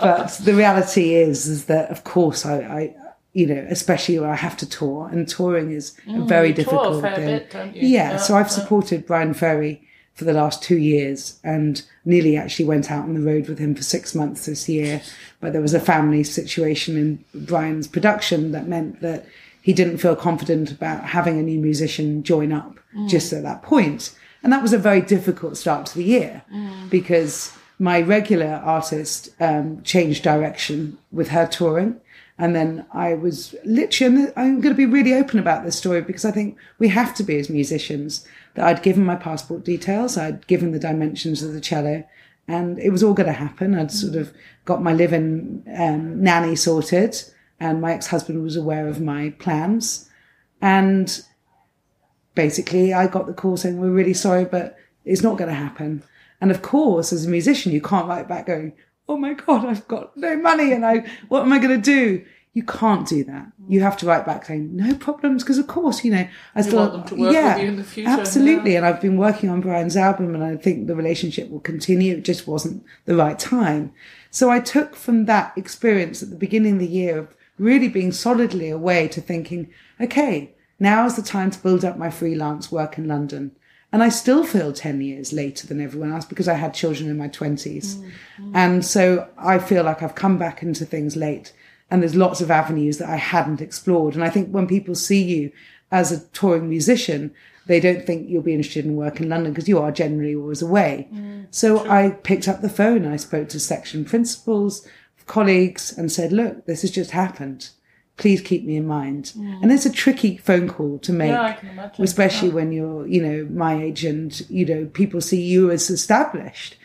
But 0.00 0.29
the 0.45 0.55
reality 0.55 1.14
is, 1.14 1.47
is 1.47 1.67
that 1.67 1.91
of 1.91 2.05
course 2.05 2.45
I, 2.45 2.57
I 2.61 2.95
you 3.33 3.47
know, 3.47 3.67
especially 3.71 4.19
when 4.19 4.31
I 4.31 4.37
have 4.37 4.57
to 4.59 4.69
tour, 4.69 5.09
and 5.11 5.26
touring 5.29 5.71
is 5.73 5.97
a 6.07 6.11
mm, 6.11 6.29
very 6.29 6.49
you 6.49 6.55
tour 6.55 6.62
a 6.62 6.64
difficult 6.64 7.02
fair 7.02 7.17
thing. 7.17 7.26
bit, 7.26 7.50
don't 7.50 7.76
you? 7.76 7.88
Yeah, 7.88 8.11
Yeah, 8.11 8.17
so 8.19 8.37
I've 8.37 8.50
supported 8.50 9.07
Bryan 9.07 9.33
Ferry 9.33 9.88
for 10.14 10.25
the 10.25 10.33
last 10.33 10.62
two 10.62 10.76
years 10.76 11.38
and 11.42 11.83
nearly 12.04 12.37
actually 12.37 12.66
went 12.66 12.90
out 12.90 13.04
on 13.04 13.14
the 13.14 13.21
road 13.21 13.49
with 13.49 13.59
him 13.59 13.75
for 13.75 13.83
six 13.83 14.14
months 14.14 14.47
this 14.47 14.69
year. 14.69 15.02
But 15.40 15.52
there 15.52 15.62
was 15.62 15.75
a 15.75 15.81
family 15.81 16.23
situation 16.23 16.97
in 16.97 17.25
Bryan's 17.47 17.88
production 17.88 18.52
that 18.52 18.69
meant 18.69 19.00
that 19.00 19.26
he 19.62 19.73
didn't 19.73 19.99
feel 19.99 20.16
confident 20.16 20.71
about 20.71 21.04
having 21.04 21.38
a 21.38 21.42
new 21.42 21.59
musician 21.59 22.23
join 22.23 22.52
up 22.52 22.78
just 23.09 23.33
at 23.33 23.42
that 23.45 23.62
point. 23.62 24.14
And 24.42 24.52
that 24.52 24.61
was 24.61 24.73
a 24.73 24.78
very 24.78 25.00
difficult 25.00 25.57
start 25.57 25.87
to 25.87 25.95
the 25.95 26.04
year 26.04 26.42
because 26.90 27.57
my 27.78 28.00
regular 28.00 28.61
artist 28.64 29.31
um, 29.40 29.83
changed 29.83 30.23
direction 30.23 30.99
with 31.11 31.28
her 31.28 31.47
touring. 31.47 32.00
And 32.39 32.57
then 32.57 32.87
I 32.93 33.15
was 33.15 33.55
literally, 33.65 34.25
and 34.25 34.33
I'm 34.37 34.61
going 34.61 34.75
to 34.75 34.77
be 34.77 34.87
really 34.87 35.15
open 35.15 35.39
about 35.39 35.65
this 35.65 35.77
story 35.77 36.01
because 36.01 36.25
I 36.25 36.31
think 36.31 36.57
we 36.79 36.89
have 36.89 37.15
to 37.17 37.23
be 37.23 37.39
as 37.39 37.51
musicians. 37.51 38.27
That 38.55 38.67
I'd 38.67 38.83
given 38.83 39.05
my 39.05 39.17
passport 39.17 39.65
details, 39.65 40.19
I'd 40.19 40.47
given 40.47 40.73
the 40.73 40.79
dimensions 40.79 41.43
of 41.43 41.53
the 41.53 41.61
cello, 41.61 42.05
and 42.49 42.79
it 42.79 42.91
was 42.91 43.03
all 43.03 43.15
going 43.15 43.29
to 43.29 43.33
happen. 43.33 43.75
I'd 43.75 43.91
sort 43.91 44.15
of 44.15 44.33
got 44.65 44.83
my 44.83 44.93
live-in 44.93 45.65
um, 45.79 46.23
nanny 46.23 46.57
sorted, 46.57 47.23
and 47.61 47.81
my 47.81 47.95
ex-husband 47.95 48.43
was 48.43 48.57
aware 48.57 48.89
of 48.89 49.01
my 49.01 49.31
plans. 49.39 50.11
And 50.61 51.23
basically, 52.35 52.93
I 52.93 53.07
got 53.07 53.27
the 53.27 53.33
call 53.33 53.57
saying, 53.57 53.79
"We're 53.79 53.91
really 53.91 54.15
sorry, 54.15 54.45
but 54.45 54.77
it's 55.05 55.23
not 55.23 55.39
going 55.39 55.51
to 55.51 55.57
happen." 55.57 56.03
And 56.41 56.51
of 56.51 56.61
course, 56.61 57.12
as 57.12 57.25
a 57.25 57.31
musician, 57.31 57.73
you 57.73 57.81
can't 57.81 58.09
write 58.09 58.29
back 58.29 58.47
going, 58.47 58.73
"Oh 59.12 59.16
my 59.19 59.35
god, 59.35 59.66
I've 59.66 59.87
got 59.88 60.16
no 60.16 60.37
money, 60.37 60.73
and 60.73 60.87
I 60.87 61.04
what 61.28 61.42
am 61.42 61.52
I 61.52 61.59
going 61.59 61.81
to 61.81 61.83
do?" 61.83 62.25
You 62.54 62.64
can't 62.64 63.09
do 63.09 63.25
that. 63.25 63.47
You 63.66 63.81
have 63.81 63.97
to 63.99 64.07
write 64.07 64.26
back 64.26 64.45
saying, 64.47 64.75
"No 64.76 64.95
problems," 64.95 65.42
because 65.42 65.59
of 65.59 65.66
course, 65.66 66.02
you 66.04 66.12
know, 66.12 66.26
I 66.54 66.62
You 66.62 66.76
want 66.76 66.92
them 66.92 67.04
to 67.04 67.14
work 67.14 67.33
with 67.35 67.62
you 67.62 67.69
in 67.69 67.76
the 67.76 67.85
future, 67.85 68.11
Absolutely, 68.11 68.76
and 68.76 68.85
I've 68.87 69.00
been 69.00 69.16
working 69.16 69.49
on 69.50 69.61
Bryan's 69.61 69.97
album, 69.97 70.35
and 70.35 70.42
I 70.42 70.57
think 70.57 70.87
the 70.87 70.97
relationship 70.97 71.50
will 71.50 71.61
continue. 71.61 72.16
It 72.16 72.25
just 72.25 72.47
wasn't 72.47 72.85
the 73.04 73.16
right 73.16 73.38
time. 73.38 73.92
So 74.31 74.50
I 74.50 74.61
took 74.61 74.97
from 74.97 75.26
that 75.26 75.52
experience 75.57 76.23
at 76.23 76.31
the 76.31 76.37
beginning 76.37 76.75
of 76.75 76.78
the 76.81 76.87
year 76.87 77.19
of 77.19 77.37
really 77.59 77.88
being 77.88 78.12
solidly 78.12 78.71
away 78.71 79.09
to 79.09 79.21
thinking, 79.21 79.69
okay, 80.00 80.54
now 80.78 81.07
is 81.07 81.16
the 81.16 81.23
time 81.23 81.50
to 81.50 81.62
build 81.62 81.85
up 81.85 81.97
my 81.97 82.11
freelance 82.11 82.73
work 82.73 82.99
in 82.99 83.07
London. 83.07 83.52
And 83.92 84.02
I 84.02 84.08
still 84.08 84.42
feel 84.42 84.72
10 84.72 85.02
years 85.02 85.32
later 85.34 85.66
than 85.66 85.80
everyone 85.80 86.12
else 86.12 86.25
because 86.25 86.49
I 86.49 86.54
had 86.54 86.72
children 86.72 87.11
in 87.11 87.18
my 87.18 87.28
20s. 87.28 87.96
Mm, 87.96 88.11
mm. 88.40 88.50
And 88.54 88.84
so 88.84 89.28
I 89.37 89.58
feel 89.58 89.84
like 89.84 90.02
I've 90.02 90.14
come 90.14 90.38
back 90.38 90.62
into 90.62 90.87
things 90.87 91.14
late. 91.14 91.52
And 91.90 92.00
there's 92.00 92.14
lots 92.14 92.40
of 92.40 92.50
avenues 92.50 92.96
that 92.99 93.11
I 93.11 93.16
hadn't 93.16 93.61
explored. 93.61 94.14
And 94.14 94.25
I 94.25 94.30
think 94.30 94.49
when 94.49 94.66
people 94.66 94.94
see 94.94 95.22
you 95.22 95.52
as 95.90 96.11
a 96.11 96.26
touring 96.28 96.70
musician, 96.70 97.34
they 97.66 97.80
don't 97.80 98.04
think 98.06 98.28
you'll 98.28 98.42
be 98.42 98.54
interested 98.54 98.87
in 98.87 98.96
work 98.96 99.20
in 99.20 99.28
London 99.28 99.52
because 99.52 99.68
you 99.68 99.78
are 99.78 99.92
generally 99.92 100.34
always 100.34 100.62
away. 100.62 101.08
Mm, 101.12 101.46
so 101.50 101.87
I 101.88 102.11
picked 102.22 102.49
up 102.49 102.62
the 102.62 102.70
phone. 102.70 103.06
I 103.06 103.16
spoke 103.16 103.50
to 103.50 103.61
section 103.61 104.06
principals, 104.06 104.88
colleagues, 105.26 105.96
and 105.96 106.11
said, 106.11 106.32
"Look, 106.32 106.64
this 106.64 106.80
has 106.80 106.90
just 106.90 107.12
happened. 107.12 107.68
Please 108.16 108.40
keep 108.40 108.64
me 108.64 108.76
in 108.76 108.87
mind." 108.87 109.33
Mm. 109.37 109.62
And 109.62 109.73
it's 109.73 109.87
a 109.87 109.90
tricky 109.92 110.37
phone 110.37 110.69
call 110.69 110.99
to 111.00 111.12
make, 111.12 111.31
Yeah, 111.31 111.42
I 111.42 111.52
can 111.52 111.71
imagine. 111.71 112.04
especially 112.04 112.50
when 112.50 112.73
you're, 112.73 113.07
you 113.07 113.23
know, 113.23 113.49
my 113.50 113.83
age 113.83 114.04
and 114.04 114.38
you 114.50 114.66
know 114.66 114.87
people 114.87 115.21
see 115.21 115.40
you 115.40 115.71
as 115.71 115.90
established, 115.90 116.76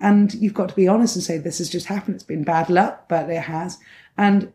and 0.00 0.32
you've 0.34 0.54
got 0.54 0.68
to 0.68 0.76
be 0.76 0.88
honest 0.88 1.16
and 1.16 1.24
say, 1.24 1.38
"This 1.38 1.58
has 1.58 1.68
just 1.68 1.86
happened. 1.86 2.14
It's 2.14 2.24
been 2.24 2.44
bad 2.44 2.70
luck, 2.70 3.08
but 3.08 3.28
it 3.30 3.42
has." 3.42 3.78
And 4.16 4.52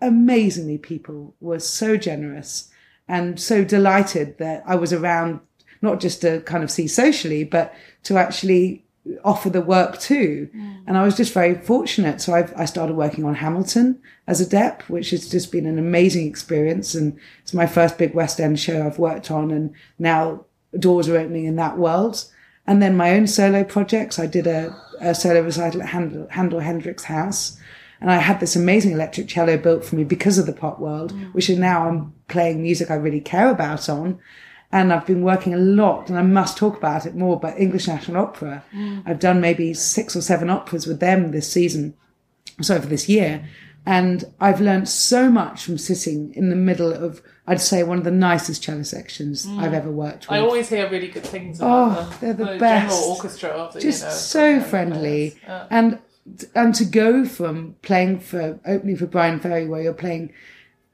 amazingly, 0.00 0.78
people 0.78 1.34
were 1.40 1.58
so 1.58 1.96
generous 1.96 2.68
and 3.08 3.38
so 3.40 3.64
delighted 3.64 4.38
that 4.38 4.62
I 4.66 4.76
was 4.76 4.92
around, 4.92 5.40
not 5.82 6.00
just 6.00 6.20
to 6.22 6.40
kind 6.40 6.62
of 6.64 6.70
see 6.70 6.86
socially, 6.86 7.44
but 7.44 7.74
to 8.04 8.16
actually 8.18 8.83
offer 9.22 9.50
the 9.50 9.60
work 9.60 9.98
too. 9.98 10.48
Mm. 10.54 10.76
And 10.86 10.96
I 10.96 11.04
was 11.04 11.16
just 11.16 11.32
very 11.32 11.54
fortunate. 11.54 12.20
So 12.20 12.34
I've, 12.34 12.54
I 12.56 12.64
started 12.64 12.96
working 12.96 13.24
on 13.24 13.34
Hamilton 13.34 14.00
as 14.26 14.40
a 14.40 14.48
dep, 14.48 14.82
which 14.88 15.10
has 15.10 15.28
just 15.28 15.52
been 15.52 15.66
an 15.66 15.78
amazing 15.78 16.26
experience. 16.26 16.94
And 16.94 17.18
it's 17.42 17.54
my 17.54 17.66
first 17.66 17.98
big 17.98 18.14
West 18.14 18.40
End 18.40 18.58
show 18.58 18.86
I've 18.86 18.98
worked 18.98 19.30
on. 19.30 19.50
And 19.50 19.74
now 19.98 20.46
doors 20.78 21.08
are 21.08 21.18
opening 21.18 21.44
in 21.44 21.56
that 21.56 21.78
world. 21.78 22.24
And 22.66 22.80
then 22.80 22.96
my 22.96 23.14
own 23.14 23.26
solo 23.26 23.62
projects. 23.62 24.18
I 24.18 24.26
did 24.26 24.46
a, 24.46 24.74
a 25.00 25.14
solo 25.14 25.42
recital 25.42 25.82
at 25.82 25.90
Handel, 25.90 26.26
Handel 26.30 26.60
Hendrix 26.60 27.04
House. 27.04 27.60
And 28.00 28.10
I 28.10 28.16
had 28.16 28.40
this 28.40 28.56
amazing 28.56 28.92
electric 28.92 29.28
cello 29.28 29.56
built 29.56 29.84
for 29.84 29.96
me 29.96 30.04
because 30.04 30.38
of 30.38 30.46
the 30.46 30.52
pop 30.52 30.78
world, 30.78 31.12
mm. 31.12 31.32
which 31.32 31.48
is 31.48 31.58
now 31.58 31.88
I'm 31.88 32.14
playing 32.28 32.62
music 32.62 32.90
I 32.90 32.94
really 32.94 33.20
care 33.20 33.50
about 33.50 33.88
on. 33.88 34.18
And 34.74 34.92
I've 34.92 35.06
been 35.06 35.22
working 35.22 35.54
a 35.54 35.58
lot, 35.58 36.08
and 36.08 36.18
I 36.18 36.22
must 36.22 36.58
talk 36.58 36.76
about 36.76 37.06
it 37.06 37.14
more, 37.14 37.38
but 37.38 37.56
English 37.56 37.86
National 37.86 38.24
Opera. 38.24 38.64
Mm. 38.74 39.04
I've 39.06 39.20
done 39.20 39.40
maybe 39.40 39.72
six 39.72 40.16
or 40.16 40.20
seven 40.20 40.50
operas 40.50 40.84
with 40.84 40.98
them 40.98 41.30
this 41.30 41.48
season, 41.50 41.94
so 42.60 42.80
for 42.80 42.88
this 42.88 43.08
year. 43.08 43.48
And 43.86 44.24
I've 44.40 44.60
learned 44.60 44.88
so 44.88 45.30
much 45.30 45.62
from 45.62 45.78
sitting 45.78 46.34
in 46.34 46.48
the 46.48 46.56
middle 46.56 46.92
of, 46.92 47.22
I'd 47.46 47.60
say, 47.60 47.84
one 47.84 47.98
of 47.98 48.04
the 48.04 48.10
nicest 48.10 48.64
cello 48.64 48.82
sections 48.82 49.46
mm. 49.46 49.60
I've 49.60 49.74
ever 49.74 49.92
worked 49.92 50.28
with. 50.28 50.32
I 50.36 50.40
always 50.40 50.68
hear 50.68 50.90
really 50.90 51.08
good 51.08 51.22
things 51.24 51.60
about 51.60 51.98
Oh, 51.98 52.16
the, 52.18 52.26
they're 52.26 52.34
the 52.34 52.44
general 52.44 52.58
best. 52.58 53.06
orchestra 53.06 53.50
of 53.50 53.74
the, 53.74 53.80
just 53.80 54.02
you 54.02 54.08
know, 54.08 54.14
so 54.14 54.58
the- 54.58 54.64
friendly 54.64 55.38
Yeah. 55.44 55.66
and 55.70 55.98
and 56.54 56.74
to 56.74 56.84
go 56.86 57.24
from 57.26 57.76
playing 57.82 58.20
for 58.20 58.58
opening 58.66 58.96
for 58.96 59.06
Bryan 59.06 59.38
Ferry 59.38 59.68
where 59.68 59.82
you're 59.82 59.92
playing 59.92 60.32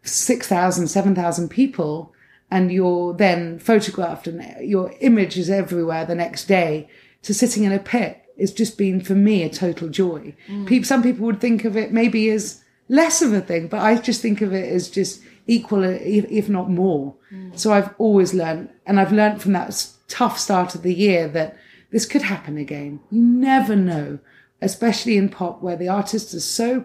6,000 0.03 0.89
7,000 0.89 1.49
people 1.49 2.13
and 2.51 2.73
you're 2.73 3.15
then 3.15 3.59
photographed 3.59 4.27
and 4.27 4.69
your 4.69 4.93
image 5.01 5.39
is 5.39 5.51
everywhere 5.51 6.05
the 6.05 6.15
next 6.15 6.47
day 6.47 6.89
to 7.23 7.35
sitting 7.35 7.65
in 7.65 7.73
a 7.73 7.79
pit 7.79 8.23
it's 8.37 8.53
just 8.53 8.79
been 8.79 9.01
for 9.01 9.15
me 9.15 9.43
a 9.43 9.51
total 9.51 9.89
joy 9.89 10.35
mm. 10.49 10.67
people 10.67 10.87
some 10.87 11.03
people 11.03 11.27
would 11.27 11.41
think 11.41 11.65
of 11.65 11.77
it 11.77 11.93
maybe 11.93 12.31
as 12.31 12.63
less 12.89 13.23
of 13.23 13.33
a 13.33 13.41
thing 13.41 13.69
but 13.69 13.81
I 13.81 13.97
just 13.97 14.23
think 14.23 14.41
of 14.41 14.53
it 14.53 14.73
as 14.73 14.91
just 14.91 15.23
equal 15.47 15.85
if, 15.85 16.25
if 16.31 16.49
not 16.49 16.71
more 16.71 17.15
mm. 17.33 17.57
so 17.59 17.73
I've 17.73 17.95
always 17.99 18.35
learned 18.35 18.71
and 18.87 18.99
I've 18.99 19.13
learned 19.13 19.43
from 19.43 19.53
that 19.53 19.87
tough 20.09 20.39
start 20.39 20.75
of 20.75 20.83
the 20.83 20.95
year 20.95 21.29
that 21.29 21.57
this 21.91 22.07
could 22.07 22.23
happen 22.23 22.57
again. 22.57 23.01
You 23.11 23.23
never 23.23 23.75
know, 23.77 24.19
especially 24.61 25.17
in 25.17 25.29
pop 25.29 25.63
where 25.63 25.77
the 25.77 25.89
artists 25.89 26.35
are 26.35 26.41
so 26.41 26.85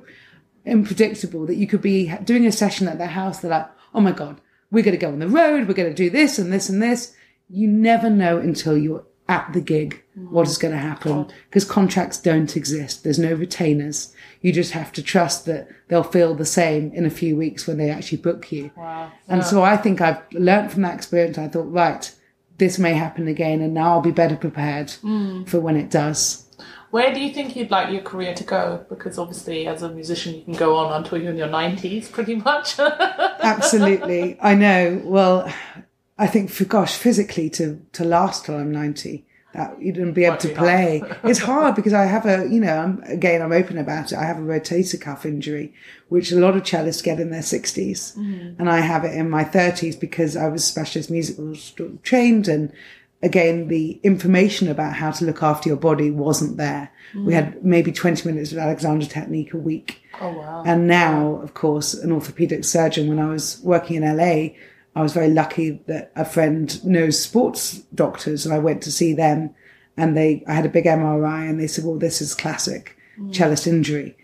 unpredictable 0.66 1.46
that 1.46 1.56
you 1.56 1.68
could 1.68 1.82
be 1.82 2.12
doing 2.24 2.46
a 2.46 2.52
session 2.52 2.88
at 2.88 2.98
their 2.98 3.08
house. 3.08 3.40
They're 3.40 3.52
like, 3.52 3.70
oh 3.94 4.02
my 4.02 4.12
God, 4.12 4.42
we're 4.76 4.84
going 4.84 4.92
to 4.92 5.04
go 5.04 5.12
on 5.12 5.20
the 5.20 5.28
road. 5.28 5.68
We're 5.68 5.74
going 5.74 5.90
to 5.90 5.96
do 5.96 6.10
this 6.10 6.38
and 6.38 6.52
this 6.52 6.70
and 6.70 6.84
this. 6.84 7.16
You 7.50 7.68
never 7.68 8.10
know 8.10 8.38
until 8.38 8.78
you're 8.78 9.06
at 9.28 9.54
the 9.54 9.62
gig 9.62 10.04
what 10.30 10.48
is 10.48 10.58
going 10.58 10.74
to 10.74 10.80
happen 10.80 11.32
because 11.50 11.66
contracts 11.66 12.20
don't 12.20 12.56
exist. 12.56 13.04
There's 13.04 13.18
no 13.18 13.34
retainers. 13.34 14.14
You 14.42 14.52
just 14.52 14.74
have 14.74 14.92
to 14.94 15.02
trust 15.02 15.46
that 15.46 15.70
they'll 15.88 16.04
feel 16.04 16.36
the 16.36 16.46
same 16.46 16.92
in 16.94 17.06
a 17.06 17.10
few 17.10 17.36
weeks 17.36 17.66
when 17.66 17.78
they 17.78 17.90
actually 17.90 18.20
book 18.20 18.52
you. 18.52 18.72
Wow. 18.76 19.12
And 19.28 19.44
so 19.44 19.64
I 19.64 19.78
think 19.78 20.02
I've 20.02 20.22
learned 20.34 20.72
from 20.72 20.84
that 20.84 20.96
experience. 20.96 21.38
I 21.38 21.48
thought, 21.48 21.72
right, 21.72 22.14
this 22.58 22.78
may 22.78 22.94
happen 22.94 23.28
again, 23.28 23.62
and 23.62 23.74
now 23.74 23.94
I'll 23.94 24.02
be 24.02 24.12
better 24.12 24.36
prepared 24.36 24.92
for 24.92 25.60
when 25.60 25.78
it 25.78 25.90
does. 25.90 26.45
Where 26.96 27.14
do 27.14 27.20
you 27.20 27.34
think 27.34 27.58
you'd 27.58 27.72
like 27.72 27.92
your 27.92 28.02
career 28.04 28.34
to 28.34 28.44
go? 28.46 28.86
Because 28.88 29.18
obviously, 29.18 29.68
as 29.68 29.82
a 29.82 29.90
musician, 29.90 30.34
you 30.36 30.44
can 30.46 30.54
go 30.54 30.78
on 30.78 30.94
until 30.94 31.22
you're 31.22 31.32
in 31.32 31.38
your 31.38 31.50
90s, 31.50 32.10
pretty 32.10 32.36
much. 32.36 32.80
Absolutely, 32.80 34.38
I 34.42 34.56
know. 34.56 35.02
Well, 35.04 35.54
I 36.18 36.28
think 36.28 36.50
for 36.50 36.64
gosh, 36.64 36.96
physically 36.96 37.50
to 37.50 37.86
to 37.92 38.06
last 38.06 38.46
till 38.46 38.56
I'm 38.56 38.72
ninety, 38.72 39.26
that 39.54 39.78
you 39.82 39.92
wouldn't 39.92 40.16
be 40.16 40.24
able 40.24 40.36
Might 40.36 40.40
to 40.40 40.48
be 40.48 40.54
play. 40.54 41.04
it's 41.26 41.40
hard 41.40 41.76
because 41.76 41.92
I 41.92 42.06
have 42.06 42.26
a, 42.26 42.48
you 42.48 42.62
know, 42.62 42.78
I'm, 42.78 43.04
again, 43.04 43.42
I'm 43.42 43.52
open 43.52 43.78
about 43.78 44.14
it. 44.14 44.18
I 44.18 44.24
have 44.24 44.38
a 44.38 44.42
rotator 44.42 45.02
cuff 45.02 45.26
injury, 45.26 45.74
which 46.08 46.32
a 46.32 46.40
lot 46.40 46.56
of 46.56 46.64
cellists 46.64 47.04
get 47.04 47.20
in 47.20 47.30
their 47.30 47.42
60s. 47.42 48.16
Mm-hmm. 48.16 48.58
And 48.58 48.70
I 48.70 48.80
have 48.80 49.04
it 49.04 49.14
in 49.14 49.30
my 49.30 49.44
30s 49.44 50.00
because 50.00 50.38
I 50.38 50.48
was 50.48 50.64
specialist 50.64 51.12
musical 51.12 51.56
trained. 52.04 52.48
And 52.48 52.72
again, 53.24 53.68
the 53.68 54.00
information 54.04 54.68
about 54.68 54.94
how 54.94 55.12
to 55.12 55.26
look 55.26 55.42
after 55.42 55.70
your 55.70 55.78
body 55.78 56.12
wasn't 56.12 56.58
there. 56.58 56.92
We 57.16 57.34
had 57.34 57.56
mm. 57.56 57.64
maybe 57.64 57.92
20 57.92 58.28
minutes 58.28 58.52
of 58.52 58.58
Alexander 58.58 59.06
technique 59.06 59.54
a 59.54 59.58
week. 59.58 60.02
oh, 60.20 60.32
wow. 60.32 60.64
And 60.66 60.88
now, 60.88 61.36
of 61.38 61.54
course, 61.54 61.94
an 61.94 62.12
orthopedic 62.12 62.66
surgeon, 62.66 63.08
when 63.08 63.20
I 63.20 63.30
was 63.30 63.62
working 63.64 63.96
in 63.96 64.18
LA, 64.18 64.56
I 64.96 65.02
was 65.02 65.14
very 65.14 65.30
lucky 65.30 65.82
that 65.88 66.12
a 66.16 66.26
friend 66.26 66.84
knows 66.86 67.22
sports 67.22 67.80
doctors 67.94 68.46
and 68.46 68.54
I 68.54 68.60
went 68.60 68.82
to 68.84 68.92
see 68.92 69.14
them 69.14 69.56
and 69.98 70.16
they, 70.16 70.44
I 70.48 70.54
had 70.54 70.66
a 70.66 70.70
big 70.70 70.86
MRI 70.86 71.50
and 71.50 71.60
they 71.60 71.68
said, 71.68 71.86
well, 71.86 71.98
this 71.98 72.22
is 72.22 72.34
classic 72.34 72.98
mm. 73.20 73.34
cellist 73.34 73.68
injury. 73.68 74.18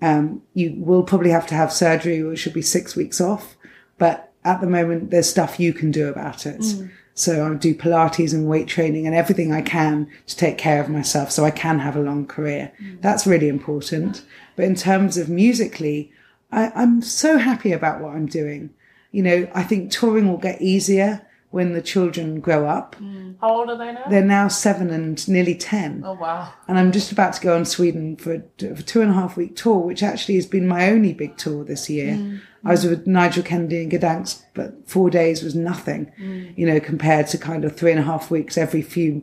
Um, 0.00 0.42
you 0.54 0.74
will 0.78 1.02
probably 1.02 1.30
have 1.30 1.46
to 1.48 1.54
have 1.54 1.72
surgery 1.72 2.22
or 2.22 2.32
it 2.32 2.36
should 2.36 2.54
be 2.54 2.62
six 2.62 2.94
weeks 2.94 3.20
off. 3.20 3.56
But 3.98 4.32
at 4.44 4.60
the 4.60 4.66
moment, 4.66 5.10
there's 5.10 5.28
stuff 5.28 5.60
you 5.60 5.72
can 5.72 5.90
do 5.90 6.08
about 6.08 6.46
it. 6.46 6.60
Mm. 6.60 6.90
So 7.18 7.44
I 7.44 7.54
do 7.54 7.74
Pilates 7.74 8.32
and 8.32 8.46
weight 8.46 8.68
training 8.68 9.06
and 9.06 9.14
everything 9.14 9.52
I 9.52 9.60
can 9.60 10.08
to 10.26 10.36
take 10.36 10.56
care 10.56 10.80
of 10.80 10.88
myself 10.88 11.32
so 11.32 11.44
I 11.44 11.50
can 11.50 11.80
have 11.80 11.96
a 11.96 12.00
long 12.00 12.26
career. 12.26 12.70
Mm. 12.80 13.00
That's 13.00 13.26
really 13.26 13.48
important. 13.48 14.22
But 14.54 14.66
in 14.66 14.76
terms 14.76 15.16
of 15.16 15.28
musically, 15.28 16.12
I, 16.52 16.70
I'm 16.74 17.02
so 17.02 17.38
happy 17.38 17.72
about 17.72 18.00
what 18.00 18.14
I'm 18.14 18.26
doing. 18.26 18.70
You 19.10 19.22
know, 19.22 19.48
I 19.52 19.64
think 19.64 19.90
touring 19.90 20.28
will 20.28 20.38
get 20.38 20.62
easier, 20.62 21.26
when 21.50 21.72
the 21.72 21.80
children 21.80 22.40
grow 22.40 22.66
up. 22.66 22.94
Mm. 22.96 23.36
How 23.40 23.56
old 23.56 23.70
are 23.70 23.78
they 23.78 23.92
now? 23.92 24.04
They're 24.08 24.24
now 24.24 24.48
seven 24.48 24.90
and 24.90 25.26
nearly 25.28 25.54
10. 25.54 26.02
oh 26.04 26.12
wow. 26.12 26.52
And 26.66 26.78
I'm 26.78 26.92
just 26.92 27.10
about 27.10 27.32
to 27.34 27.40
go 27.40 27.56
on 27.56 27.64
Sweden 27.64 28.16
for 28.16 28.34
a, 28.34 28.74
for 28.74 28.82
two 28.82 29.00
and 29.00 29.10
a 29.10 29.14
half 29.14 29.36
week 29.36 29.56
tour, 29.56 29.78
which 29.78 30.02
actually 30.02 30.34
has 30.34 30.46
been 30.46 30.68
my 30.68 30.90
only 30.90 31.14
big 31.14 31.36
tour 31.36 31.64
this 31.64 31.88
year. 31.88 32.14
Mm. 32.14 32.40
I 32.64 32.72
was 32.72 32.84
with 32.84 33.06
Nigel 33.06 33.42
Kennedy 33.42 33.82
in 33.82 33.90
Gdansk, 33.90 34.42
but 34.52 34.88
four 34.88 35.10
days 35.10 35.42
was 35.42 35.54
nothing, 35.54 36.12
mm. 36.20 36.52
you 36.58 36.66
know, 36.66 36.80
compared 36.80 37.28
to 37.28 37.38
kind 37.38 37.64
of 37.64 37.74
three 37.76 37.92
and 37.92 38.00
a 38.00 38.04
half 38.04 38.30
weeks 38.30 38.58
every 38.58 38.82
few 38.82 39.22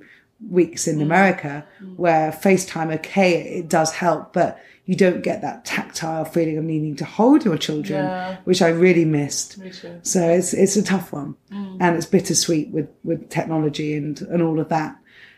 weeks 0.49 0.88
in 0.88 1.01
America, 1.01 1.65
where 1.95 2.31
FaceTime, 2.31 2.93
okay, 2.95 3.57
it 3.59 3.69
does 3.69 3.93
help, 3.93 4.33
but 4.33 4.59
you 4.86 4.95
don't 4.95 5.21
get 5.24 5.41
that 5.41 5.65
tactile 5.65 6.26
feeling 6.26 6.58
of 6.58 6.63
needing 6.63 6.95
to 6.98 7.06
hold 7.06 7.43
your 7.43 7.58
children, 7.58 8.04
Yeah. 8.06 8.38
which 8.43 8.62
I 8.62 8.69
really 8.69 9.06
missed. 9.06 9.58
So 10.04 10.30
it's 10.30 10.54
it's 10.54 10.76
a 10.76 10.84
tough 10.84 11.12
one, 11.12 11.36
mm. 11.52 11.78
and 11.80 11.95
it's 11.95 12.06
bittersweet 12.06 12.69
with 12.69 12.89
with 13.04 13.30
technology 13.30 13.95
and 13.95 14.21
and 14.21 14.41
all 14.41 14.60
of 14.60 14.69
that. 14.69 14.95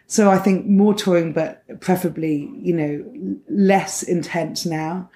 So 0.07 0.29
I 0.29 0.37
think 0.37 0.65
more 0.65 0.93
touring, 0.93 1.33
but 1.33 1.63
preferably 1.79 2.49
you 2.55 2.73
know 2.73 3.39
less 3.49 4.03
intense 4.03 4.65
now. 4.65 5.09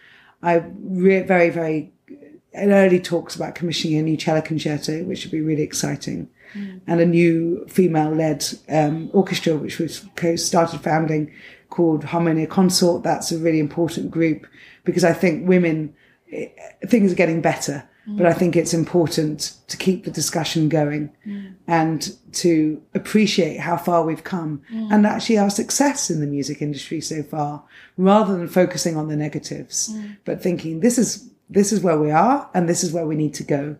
I 0.44 0.64
re- 0.82 1.24
very 1.24 1.50
very 1.50 1.92
uh, 2.12 2.68
early 2.68 3.00
talks 3.00 3.36
about 3.36 3.56
commissioning 3.56 3.98
a 3.98 4.04
new 4.04 4.18
cello 4.18 4.42
concerto, 4.42 5.04
which 5.04 5.24
would 5.24 5.32
be 5.32 5.42
really 5.42 5.62
exciting, 5.62 6.30
Mm. 6.54 6.82
and 6.88 7.00
a 7.00 7.06
new 7.06 7.66
female-led 7.68 8.46
um, 8.70 9.10
orchestra, 9.14 9.56
which 9.56 9.80
was 9.80 10.06
co- 10.16 10.36
started 10.36 10.82
founding 10.82 11.32
called 11.70 12.04
Harmonia 12.04 12.48
Consort. 12.48 13.04
That's 13.04 13.32
a 13.32 13.38
really 13.38 13.60
important 13.60 14.12
group 14.12 14.46
because 14.84 15.04
I 15.04 15.14
think 15.14 15.48
women 15.48 15.96
eh, 16.32 16.48
things 16.88 17.12
are 17.12 17.16
getting 17.16 17.42
better, 17.42 17.88
mm. 18.08 18.18
but 18.18 18.26
I 18.26 18.34
think 18.34 18.56
it's 18.56 18.74
important 18.74 19.56
to 19.68 19.78
keep 19.78 20.04
the 20.04 20.12
discussion 20.12 20.68
going 20.68 21.12
mm. 21.26 21.54
and 21.68 22.16
to 22.34 22.82
appreciate 22.94 23.60
how 23.60 23.78
far 23.78 24.04
we've 24.04 24.24
come 24.24 24.62
and 24.70 25.06
actually 25.08 25.38
our 25.38 25.50
success 25.50 26.10
in 26.10 26.20
the 26.20 26.28
music 26.28 26.62
industry 26.62 27.02
so 27.02 27.24
far, 27.24 27.64
rather 27.98 28.38
than 28.38 28.48
focusing 28.48 28.98
on 28.98 29.08
the 29.08 29.16
negatives, 29.16 29.96
but 30.26 30.42
thinking 30.42 30.82
this 30.82 30.98
is 30.98 31.30
this 31.50 31.72
is 31.74 31.82
where 31.82 32.00
we 32.00 32.12
are 32.12 32.50
and 32.54 32.68
this 32.68 32.84
is 32.84 32.92
where 32.92 33.06
we 33.06 33.16
need 33.16 33.34
to 33.36 33.44
go. 33.44 33.78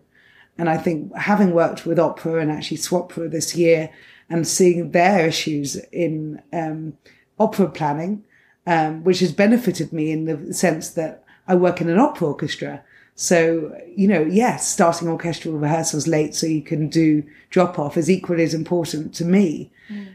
And 0.58 0.68
I 0.68 0.76
think 0.76 1.14
having 1.16 1.54
worked 1.54 1.86
with 1.86 1.98
opera 1.98 2.40
and 2.40 2.50
actually 2.50 2.76
SWAPRA 2.76 3.30
this 3.30 3.56
year 3.56 3.90
and 4.28 4.46
seeing 4.46 4.90
their 4.90 5.26
issues 5.26 5.76
in 5.92 6.42
um, 6.52 6.96
opera 7.38 7.68
planning, 7.68 8.24
um, 8.66 9.02
which 9.04 9.20
has 9.20 9.32
benefited 9.32 9.92
me 9.92 10.10
in 10.10 10.24
the 10.26 10.54
sense 10.54 10.90
that 10.90 11.24
I 11.48 11.54
work 11.54 11.80
in 11.80 11.88
an 11.88 11.98
opera 11.98 12.28
orchestra. 12.28 12.82
So, 13.14 13.78
you 13.94 14.08
know, 14.08 14.22
yes, 14.22 14.66
starting 14.68 15.08
orchestral 15.08 15.58
rehearsals 15.58 16.06
late 16.06 16.34
so 16.34 16.46
you 16.46 16.62
can 16.62 16.88
do 16.88 17.22
drop 17.50 17.78
off 17.78 17.96
is 17.96 18.10
equally 18.10 18.42
as 18.42 18.54
important 18.54 19.14
to 19.14 19.24
me. 19.24 19.70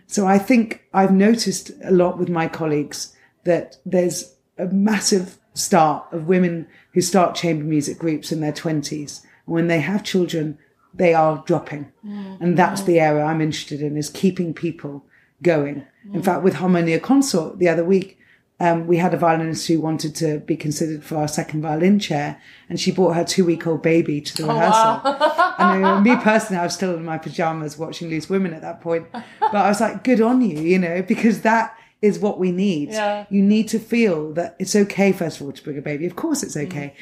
So 0.07 0.25
I 0.25 0.39
think 0.39 0.83
I've 0.93 1.13
noticed 1.13 1.71
a 1.83 1.91
lot 1.91 2.17
with 2.17 2.29
my 2.29 2.47
colleagues 2.47 3.15
that 3.43 3.77
there's 3.85 4.35
a 4.57 4.65
massive 4.67 5.37
start 5.53 6.05
of 6.11 6.27
women 6.27 6.67
who 6.93 7.01
start 7.01 7.35
chamber 7.35 7.63
music 7.63 7.99
groups 7.99 8.31
in 8.31 8.39
their 8.39 8.51
20s. 8.51 9.21
When 9.47 9.67
they 9.67 9.79
have 9.79 10.03
children, 10.03 10.59
they 10.93 11.13
are 11.13 11.43
dropping. 11.45 11.91
And 12.39 12.57
that's 12.57 12.83
the 12.83 12.99
area 12.99 13.23
I'm 13.23 13.41
interested 13.41 13.81
in 13.81 13.97
is 13.97 14.09
keeping 14.09 14.53
people 14.53 15.03
going. 15.41 15.85
In 16.13 16.23
fact, 16.23 16.43
with 16.43 16.55
Harmonia 16.55 16.99
Consort 16.99 17.59
the 17.59 17.67
other 17.67 17.83
week, 17.83 18.17
um, 18.59 18.87
we 18.87 18.97
had 18.97 19.13
a 19.13 19.17
violinist 19.17 19.67
who 19.67 19.79
wanted 19.79 20.15
to 20.15 20.39
be 20.39 20.55
considered 20.55 21.03
for 21.03 21.17
our 21.17 21.27
second 21.27 21.61
violin 21.61 21.99
chair, 21.99 22.41
and 22.69 22.79
she 22.79 22.91
brought 22.91 23.15
her 23.15 23.23
two-week-old 23.23 23.83
baby 23.83 24.19
to 24.19 24.35
the 24.35 24.47
rehearsal. 24.47 25.01
and 25.59 25.85
uh, 25.85 26.01
me 26.01 26.15
personally, 26.15 26.59
I 26.59 26.63
was 26.63 26.73
still 26.73 26.95
in 26.95 27.05
my 27.05 27.19
pajamas 27.19 27.77
watching 27.77 28.09
Loose 28.09 28.29
Women 28.29 28.53
at 28.53 28.63
that 28.63 28.81
point, 28.81 29.05
but 29.11 29.55
I 29.55 29.67
was 29.67 29.79
like, 29.79 30.03
"Good 30.03 30.21
on 30.21 30.41
you," 30.41 30.59
you 30.59 30.79
know, 30.79 31.03
because 31.03 31.41
that 31.41 31.77
is 32.01 32.17
what 32.17 32.39
we 32.39 32.51
need. 32.51 32.89
Yeah. 32.89 33.27
You 33.29 33.43
need 33.43 33.67
to 33.69 33.79
feel 33.79 34.33
that 34.33 34.55
it's 34.57 34.75
okay, 34.75 35.11
first 35.11 35.39
of 35.39 35.45
all, 35.45 35.53
to 35.53 35.63
bring 35.63 35.77
a 35.77 35.81
baby. 35.81 36.07
Of 36.07 36.15
course, 36.15 36.41
it's 36.41 36.57
okay, 36.57 36.95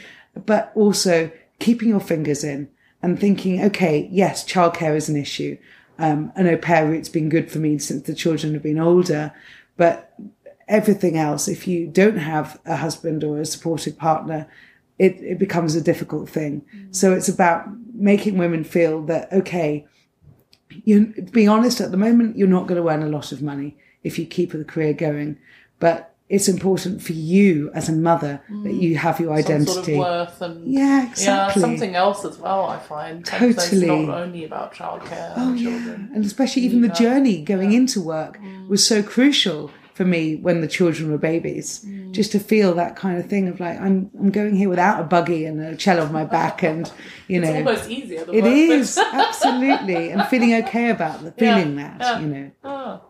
but 0.45 0.73
also 0.75 1.31
keeping 1.59 1.89
your 1.89 1.99
fingers 1.99 2.43
in 2.43 2.69
and 3.01 3.19
thinking, 3.19 3.63
okay, 3.63 4.07
yes, 4.11 4.43
childcare 4.43 4.95
is 4.95 5.09
an 5.09 5.15
issue. 5.15 5.57
Um, 5.97 6.31
an 6.35 6.47
au 6.47 6.57
pair 6.57 6.87
route's 6.87 7.09
been 7.09 7.29
good 7.29 7.51
for 7.51 7.59
me 7.59 7.77
since 7.77 8.03
the 8.03 8.13
children 8.13 8.53
have 8.53 8.63
been 8.63 8.79
older, 8.79 9.33
but 9.77 10.13
everything 10.67 11.17
else, 11.17 11.47
if 11.47 11.67
you 11.67 11.87
don't 11.87 12.17
have 12.17 12.59
a 12.65 12.77
husband 12.77 13.23
or 13.23 13.39
a 13.39 13.45
supportive 13.45 13.97
partner, 13.97 14.47
it, 14.97 15.15
it 15.21 15.39
becomes 15.39 15.75
a 15.75 15.81
difficult 15.81 16.29
thing. 16.29 16.65
So 16.91 17.13
it's 17.13 17.29
about 17.29 17.67
making 17.93 18.37
women 18.37 18.63
feel 18.63 19.01
that, 19.03 19.31
okay, 19.31 19.85
you 20.69 21.13
being 21.31 21.49
honest 21.49 21.79
at 21.81 21.91
the 21.91 21.97
moment, 21.97 22.37
you're 22.37 22.47
not 22.47 22.67
going 22.67 22.81
to 22.81 22.89
earn 22.89 23.03
a 23.03 23.09
lot 23.09 23.31
of 23.31 23.41
money 23.41 23.77
if 24.03 24.17
you 24.19 24.25
keep 24.25 24.51
the 24.51 24.65
career 24.65 24.93
going, 24.93 25.37
but 25.79 26.14
it's 26.27 26.47
important 26.47 27.03
for 27.03 27.13
you 27.13 27.69
as 27.75 27.87
a 27.87 27.91
mother 27.91 28.41
that 28.49 28.73
mm. 28.73 28.81
you 28.81 28.97
have 28.97 29.19
your 29.19 29.35
Some 29.37 29.65
sort 29.65 29.77
identity. 29.77 29.93
of 29.93 29.99
worth 29.99 30.41
and 30.41 30.73
Yeah, 30.73 31.09
exactly. 31.09 31.61
yeah, 31.61 31.67
something 31.67 31.95
else 31.95 32.25
as 32.25 32.37
well. 32.39 32.65
I 32.65 32.79
find 32.79 33.23
Totally. 33.23 33.51
It's 33.51 33.71
not 33.73 34.17
only 34.21 34.43
about 34.43 34.73
childcare 34.73 35.33
Oh, 35.37 35.49
and 35.49 35.59
yeah. 35.59 35.93
And 36.15 36.25
especially 36.25 36.63
even 36.63 36.81
the 36.81 36.89
journey 36.89 37.43
going 37.43 37.73
into 37.73 38.01
work 38.01 38.39
mm. 38.39 38.67
was 38.67 38.85
so 38.85 39.03
crucial 39.03 39.69
for 39.93 40.03
me 40.03 40.35
when 40.35 40.61
the 40.61 40.67
children 40.67 41.11
were 41.11 41.19
babies. 41.19 41.85
Mm. 41.85 42.11
Just 42.11 42.31
to 42.31 42.39
feel 42.39 42.73
that 42.73 42.95
kind 42.95 43.19
of 43.19 43.27
thing 43.27 43.47
of 43.47 43.59
like, 43.59 43.79
I'm, 43.79 44.09
I'm 44.19 44.31
going 44.31 44.55
here 44.55 44.67
without 44.67 44.99
a 44.99 45.03
buggy 45.03 45.45
and 45.45 45.61
a 45.61 45.75
cello 45.75 46.05
on 46.05 46.11
my 46.11 46.25
back 46.25 46.63
and, 46.63 46.91
you 47.27 47.39
know. 47.39 47.49
It's 47.49 47.67
almost 47.67 47.89
easier. 47.89 48.21
It 48.21 48.43
work 48.43 48.51
is 48.51 48.97
absolutely, 48.97 50.09
and 50.09 50.25
feeling 50.27 50.55
okay 50.55 50.89
about 50.89 51.21
the 51.21 51.33
Yeah, 51.37 51.55
feeling 51.59 51.75
that 51.75 51.99
yeah. 51.99 52.19
you 52.19 52.27
know. 52.27 52.51
Oh. 52.63 53.01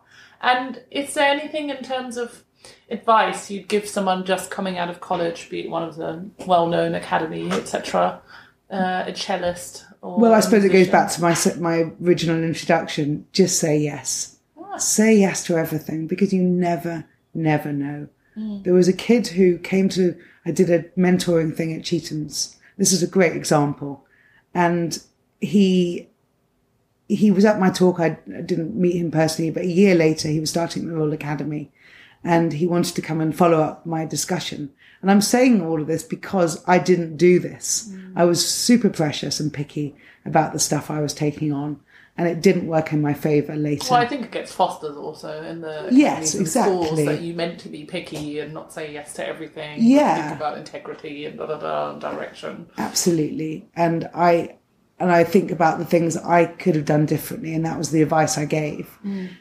And 0.41 0.83
is 0.91 1.13
there 1.15 1.27
anything 1.29 1.71
in 1.71 1.81
terms 1.81 2.17
of 2.17 2.44
advice 2.89 3.49
you'd 3.49 3.67
give 3.67 3.87
someone 3.87 4.25
just 4.25 4.51
coming 4.51 4.77
out 4.77 4.89
of 4.89 4.99
college, 5.01 5.49
be 5.49 5.61
it 5.61 5.69
one 5.69 5.83
of 5.83 5.95
the 5.95 6.25
well-known 6.45 6.95
academy, 6.95 7.49
etc., 7.51 8.21
uh, 8.71 9.03
a 9.07 9.13
cellist? 9.15 9.85
Or 10.01 10.19
Well, 10.19 10.33
I 10.33 10.39
suppose 10.39 10.63
it 10.63 10.69
goes 10.69 10.87
back 10.87 11.11
to 11.11 11.21
my 11.21 11.35
my 11.59 11.91
original 12.03 12.43
introduction. 12.43 13.25
Just 13.31 13.59
say 13.59 13.77
yes. 13.77 14.37
Say 14.77 15.17
yes 15.17 15.43
to 15.45 15.57
everything 15.57 16.05
because 16.05 16.33
you 16.33 16.41
never, 16.43 17.05
never 17.33 17.71
know. 17.71 18.09
There 18.35 18.73
was 18.73 18.87
a 18.87 18.93
kid 18.93 19.27
who 19.27 19.57
came 19.57 19.87
to. 19.89 20.15
I 20.45 20.51
did 20.51 20.69
a 20.69 20.83
mentoring 20.99 21.55
thing 21.55 21.73
at 21.73 21.83
Chetham's. 21.83 22.57
This 22.77 22.91
is 22.91 23.01
a 23.01 23.07
great 23.07 23.33
example, 23.33 24.05
and 24.53 25.01
he 25.39 26.09
he 27.07 27.31
was 27.31 27.45
at 27.45 27.59
my 27.59 27.69
talk. 27.69 27.99
I 27.99 28.09
didn't 28.45 28.75
meet 28.75 28.97
him 28.97 29.09
personally, 29.09 29.51
but 29.51 29.63
a 29.63 29.67
year 29.67 29.95
later, 29.95 30.27
he 30.27 30.41
was 30.41 30.49
starting 30.49 30.85
the 30.85 30.93
Royal 30.93 31.13
Academy, 31.13 31.71
and 32.25 32.53
he 32.53 32.65
wanted 32.65 32.95
to 32.95 33.01
come 33.01 33.21
and 33.21 33.37
follow 33.37 33.61
up 33.61 33.85
my 33.85 34.03
discussion. 34.03 34.73
And 35.01 35.11
I'm 35.11 35.21
saying 35.21 35.61
all 35.61 35.79
of 35.79 35.87
this 35.87 36.01
because 36.01 36.63
I 36.67 36.79
didn't 36.79 37.17
do 37.17 37.39
this. 37.39 37.87
Mm. 37.91 38.13
I 38.15 38.25
was 38.25 38.45
super 38.45 38.89
precious 38.89 39.39
and 39.39 39.53
picky 39.53 39.95
about 40.25 40.51
the 40.51 40.59
stuff 40.59 40.89
I 40.89 41.01
was 41.01 41.13
taking 41.13 41.53
on, 41.53 41.79
and 42.17 42.27
it 42.27 42.41
didn't 42.41 42.65
work 42.65 42.91
in 42.91 43.01
my 43.01 43.13
favour 43.13 43.55
later. 43.55 43.87
Well, 43.91 43.99
I 43.99 44.07
think 44.07 44.23
it 44.23 44.31
gets 44.31 44.51
fostered 44.51 44.95
also 44.95 45.43
in 45.43 45.61
the 45.61 45.89
Yes, 45.91 46.33
and 46.33 46.49
schools 46.49 47.05
that 47.05 47.21
you 47.21 47.35
meant 47.35 47.59
to 47.59 47.69
be 47.69 47.85
picky 47.85 48.39
and 48.39 48.55
not 48.55 48.73
say 48.73 48.91
yes 48.91 49.13
to 49.13 49.27
everything. 49.27 49.77
Yeah. 49.83 50.29
think 50.29 50.39
about 50.39 50.57
integrity 50.57 51.25
and 51.25 51.37
da 51.37 51.45
da 51.45 51.59
da 51.59 51.91
and 51.91 52.01
direction. 52.01 52.67
Absolutely. 52.79 53.69
And 53.75 54.09
I 54.15 54.55
and 54.99 55.11
I 55.11 55.25
think 55.25 55.51
about 55.51 55.77
the 55.77 55.85
things 55.85 56.15
I 56.15 56.45
could 56.45 56.75
have 56.75 56.85
done 56.85 57.05
differently, 57.05 57.53
and 57.53 57.65
that 57.65 57.77
was 57.77 57.91
the 57.91 58.01
advice 58.01 58.37
I 58.37 58.45
gave. 58.45 58.97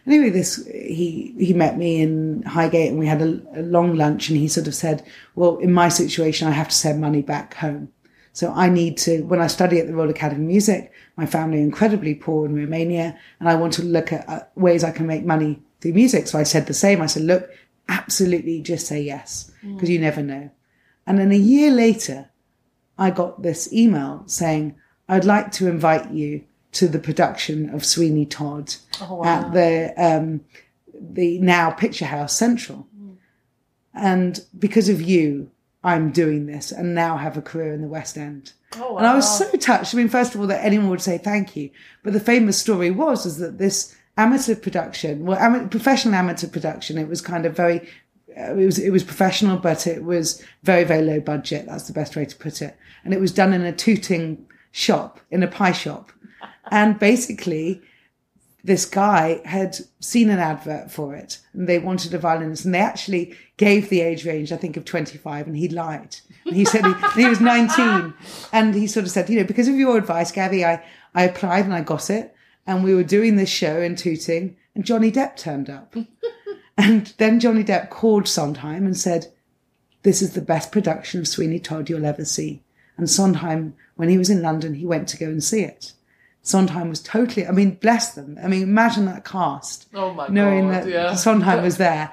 Anyway, 0.07 0.31
this 0.31 0.67
he 0.67 1.35
he 1.39 1.53
met 1.53 1.79
me 1.79 2.01
in 2.01 2.43
Highgate, 2.43 2.91
and 2.91 2.99
we 2.99 3.07
had 3.07 3.23
a, 3.23 3.41
a 3.55 3.63
long 3.63 3.95
lunch, 3.95 4.29
and 4.29 4.39
he 4.39 4.49
sort 4.49 4.67
of 4.67 4.75
said, 4.75 5.05
"Well, 5.35 5.59
in 5.59 5.73
my 5.73 5.89
situation, 5.89 6.49
I 6.49 6.53
have 6.53 6.69
to 6.69 6.75
send 6.75 7.01
money 7.01 7.23
back 7.23 7.55
home." 7.55 7.89
So 8.33 8.53
I 8.53 8.69
need 8.69 8.99
to, 8.99 9.23
when 9.23 9.41
I 9.41 9.47
study 9.47 9.79
at 9.79 9.87
the 9.87 9.95
Royal 9.95 10.11
Academy 10.11 10.43
of 10.43 10.49
Music, 10.49 10.91
my 11.17 11.25
family 11.25 11.59
are 11.59 11.63
incredibly 11.63 12.17
poor 12.17 12.47
in 12.47 12.57
Romania, 12.57 13.17
and 13.39 13.49
I 13.49 13.55
want 13.55 13.73
to 13.75 13.85
look 13.85 14.13
at 14.13 14.29
uh, 14.29 14.41
ways 14.57 14.83
I 14.83 14.91
can 14.91 15.07
make 15.07 15.25
money 15.25 15.63
through 15.81 15.93
music. 15.93 16.27
So 16.27 16.41
I 16.41 16.43
said 16.43 16.67
the 16.67 16.75
same. 16.75 17.01
I 17.01 17.07
said, 17.07 17.23
look, 17.23 17.49
absolutely 17.89 18.61
just 18.61 18.89
say 18.89 19.01
yes, 19.01 19.53
because 19.63 19.89
you 19.89 20.01
never 20.01 20.21
know. 20.21 20.51
And 21.07 21.19
then 21.19 21.31
a 21.31 21.37
year 21.37 21.71
later, 21.71 22.29
I 22.99 23.11
got 23.11 23.43
this 23.43 23.73
email 23.73 24.25
saying, 24.27 24.75
I'd 25.09 25.25
like 25.25 25.53
to 25.53 25.69
invite 25.69 26.11
you 26.13 26.45
to 26.73 26.89
the 26.89 26.99
production 26.99 27.71
of 27.71 27.85
Sweeney 27.85 28.27
Todd 28.27 28.75
Oh, 29.01 29.17
wow. 29.17 29.25
at 29.25 29.53
the, 29.53 29.95
um, 29.97 30.41
the 30.99 31.39
now 31.39 31.71
Picture 31.71 32.07
House 32.07 32.33
Central. 32.37 32.87
And 33.95 34.41
because 34.59 34.89
of 34.89 35.01
you, 35.01 35.51
I'm 35.85 36.11
doing 36.11 36.47
this 36.47 36.73
and 36.73 36.95
now 36.95 37.17
have 37.17 37.37
a 37.37 37.43
career 37.43 37.73
in 37.75 37.83
the 37.83 37.87
West 37.89 38.17
End. 38.17 38.53
Oh, 38.77 38.97
And 38.97 39.07
I 39.07 39.15
was 39.15 39.39
so 39.39 39.51
touched. 39.53 39.95
I 39.95 39.99
mean, 39.99 40.09
first 40.09 40.35
of 40.35 40.41
all, 40.41 40.47
that 40.49 40.65
anyone 40.65 40.89
would 40.89 41.03
say 41.03 41.19
thank 41.19 41.55
you. 41.55 41.71
But 42.03 42.13
the 42.13 42.21
famous 42.21 42.59
story 42.59 42.91
was 42.91 43.25
is 43.27 43.37
that 43.39 43.59
this 43.59 43.95
amateur 44.17 44.57
production, 44.57 45.27
well, 45.27 45.39
ama- 45.39 45.69
professional 45.69 46.15
amateur 46.15 46.49
production, 46.49 46.99
it 46.99 47.07
was 47.09 47.21
kind 47.21 47.47
of 47.47 47.55
very, 47.55 47.87
uh, 48.37 48.55
it 48.55 48.67
was 48.67 48.79
it 48.81 48.91
was 48.91 49.05
professional, 49.05 49.59
but 49.59 49.87
it 49.87 50.03
was 50.03 50.43
very 50.65 50.83
very 50.83 51.03
low 51.03 51.21
budget. 51.21 51.67
That's 51.67 51.87
the 51.87 51.93
best 51.93 52.17
way 52.17 52.25
to 52.25 52.35
put 52.37 52.61
it. 52.63 52.77
And 53.05 53.15
it 53.15 53.21
was 53.21 53.31
done 53.31 53.53
in 53.53 53.63
a 53.63 53.71
Tooting 53.73 54.45
shop, 54.75 55.21
in 55.31 55.43
a 55.43 55.49
pie 55.49 55.73
shop, 55.73 56.13
and 56.71 56.99
basically. 56.99 57.81
this 58.67 58.87
guy 58.87 59.43
had 59.45 59.77
seen 60.01 60.31
an 60.31 60.39
advert 60.39 60.91
for 60.91 61.15
it 61.15 61.39
and 61.53 61.69
they 61.69 61.79
wanted 61.79 62.15
a 62.15 62.19
violinist 62.19 62.65
and 62.65 62.75
they 62.75 62.79
actually 62.79 63.37
gave 63.59 63.91
the 63.91 64.01
age 64.01 64.25
range, 64.25 64.51
I 64.51 64.57
think, 64.57 64.79
of 64.79 64.87
25 64.87 65.47
and 65.47 65.55
he 65.55 65.69
lied. 65.69 66.17
And 66.47 66.57
he 66.57 66.65
said 66.65 66.83
he, 66.87 67.23
he 67.23 67.29
was 67.29 67.43
19 67.43 68.15
and 68.55 68.75
he 68.75 68.87
sort 68.87 69.05
of 69.05 69.11
said, 69.11 69.29
you 69.29 69.39
know, 69.39 69.45
because 69.45 69.69
of 69.69 69.75
your 69.75 69.99
advice, 69.99 70.33
Gabby, 70.33 70.65
I, 70.65 70.83
I 71.15 71.25
applied 71.25 71.67
and 71.67 71.75
I 71.75 71.83
got 71.83 72.09
it. 72.09 72.35
And 72.67 72.83
we 72.83 72.95
were 72.95 73.05
doing 73.05 73.37
this 73.37 73.51
show 73.51 73.83
in 73.83 73.97
Tooting 73.97 74.57
and 74.75 74.87
Johnny 74.87 75.13
Depp 75.13 75.37
turned 75.37 75.69
up. 75.69 75.95
and 76.79 77.13
then 77.19 77.41
Johnny 77.41 77.65
Depp 77.65 77.91
called 77.91 78.27
sometime 78.27 78.87
and 78.87 78.97
said, 78.97 79.31
this 80.05 80.23
is 80.23 80.33
the 80.33 80.41
best 80.41 80.73
production 80.73 81.21
of 81.21 81.29
Sweeney 81.29 81.59
Todd 81.59 81.91
you'll 81.91 82.07
ever 82.07 82.25
see. 82.25 82.64
And 82.97 83.11
Sondheim, 83.11 83.75
when 83.97 84.09
he 84.09 84.19
was 84.19 84.31
in 84.31 84.43
London, 84.43 84.75
he 84.75 84.87
went 84.87 85.09
to 85.09 85.19
go 85.19 85.27
and 85.27 85.43
see 85.43 85.63
it. 85.63 85.93
Sondheim 86.43 86.91
was 86.91 87.01
totally, 87.01 87.47
I 87.47 87.53
mean, 87.53 87.77
bless 87.77 88.15
them. 88.15 88.39
I 88.43 88.49
mean, 88.49 88.63
imagine 88.63 89.07
that 89.07 89.25
cast. 89.25 89.89
Oh 89.95 90.13
my 90.13 90.29
knowing 90.29 90.69
God, 90.69 90.85
that 90.85 90.89
yeah. 90.89 91.15
Sondheim 91.15 91.63
was 91.63 91.79
there. 91.79 92.13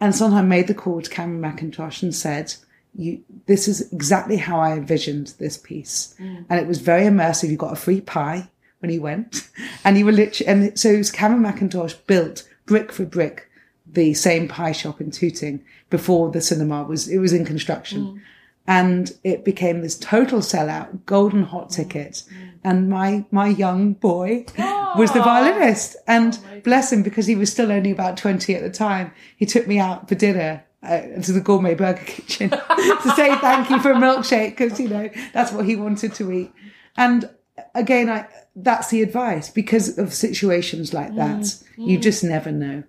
And 0.00 0.14
Sondheim 0.14 0.48
made 0.48 0.68
the 0.68 0.74
call 0.74 1.02
to 1.02 1.10
Cameron 1.10 1.40
Mackintosh 1.40 2.02
and 2.02 2.14
said, 2.14 2.54
you, 2.94 3.22
this 3.46 3.68
is 3.68 3.92
exactly 3.92 4.36
how 4.36 4.60
I 4.60 4.72
envisioned 4.72 5.34
this 5.38 5.56
piece. 5.56 6.14
Mm. 6.20 6.44
And 6.48 6.60
it 6.60 6.66
was 6.66 6.78
very 6.78 7.02
immersive. 7.02 7.50
You 7.50 7.56
got 7.56 7.72
a 7.72 7.76
free 7.76 8.00
pie 8.00 8.48
when 8.80 8.90
he 8.90 8.98
went. 8.98 9.48
And 9.84 9.98
you 9.98 10.04
were 10.04 10.12
literally, 10.12 10.48
and 10.48 10.78
so 10.78 10.90
it 10.90 10.98
was 10.98 11.10
Cameron 11.10 11.42
Mackintosh 11.42 11.96
built 12.06 12.48
brick 12.66 12.92
for 12.92 13.04
brick 13.04 13.50
the 13.84 14.14
same 14.14 14.46
pie 14.46 14.70
shop 14.70 15.00
in 15.00 15.10
Tooting 15.10 15.64
before 15.90 16.30
the 16.30 16.40
cinema 16.40 16.84
was, 16.84 17.08
it 17.08 17.18
was 17.18 17.32
in 17.32 17.44
construction. 17.44 18.04
Mm. 18.04 18.20
And 18.66 19.10
it 19.24 19.44
became 19.44 19.80
this 19.80 19.98
total 19.98 20.38
sellout, 20.40 21.04
golden 21.04 21.44
hot 21.44 21.68
Mm. 21.70 21.74
ticket. 21.76 22.22
And 22.64 22.88
my, 22.88 23.24
my 23.32 23.48
young 23.48 23.94
boy 23.94 24.46
was 24.96 25.12
the 25.12 25.20
violinist. 25.22 25.96
And 26.06 26.38
bless 26.62 26.92
him, 26.92 27.02
because 27.02 27.26
he 27.26 27.34
was 27.34 27.50
still 27.50 27.72
only 27.72 27.90
about 27.90 28.16
20 28.16 28.54
at 28.54 28.62
the 28.62 28.70
time, 28.70 29.12
he 29.36 29.46
took 29.46 29.66
me 29.66 29.78
out 29.80 30.08
for 30.08 30.14
dinner 30.14 30.64
uh, 30.84 31.00
to 31.22 31.32
the 31.32 31.40
gourmet 31.40 31.74
burger 31.74 32.02
kitchen 32.06 32.50
to 32.50 33.12
say 33.16 33.34
thank 33.36 33.70
you 33.70 33.80
for 33.80 33.92
a 33.92 33.94
milkshake 33.96 34.50
because 34.50 34.80
you 34.80 34.88
know 34.88 35.08
that's 35.32 35.52
what 35.52 35.64
he 35.64 35.76
wanted 35.76 36.12
to 36.12 36.32
eat 36.32 36.52
and 36.96 37.30
again 37.76 38.10
i 38.10 38.26
that's 38.56 38.88
the 38.88 39.00
advice 39.00 39.48
because 39.48 39.96
of 39.96 40.12
situations 40.12 40.92
like 40.92 41.14
that 41.14 41.54
you 41.76 41.96
just 41.98 42.24
never 42.24 42.50
know 42.50 42.82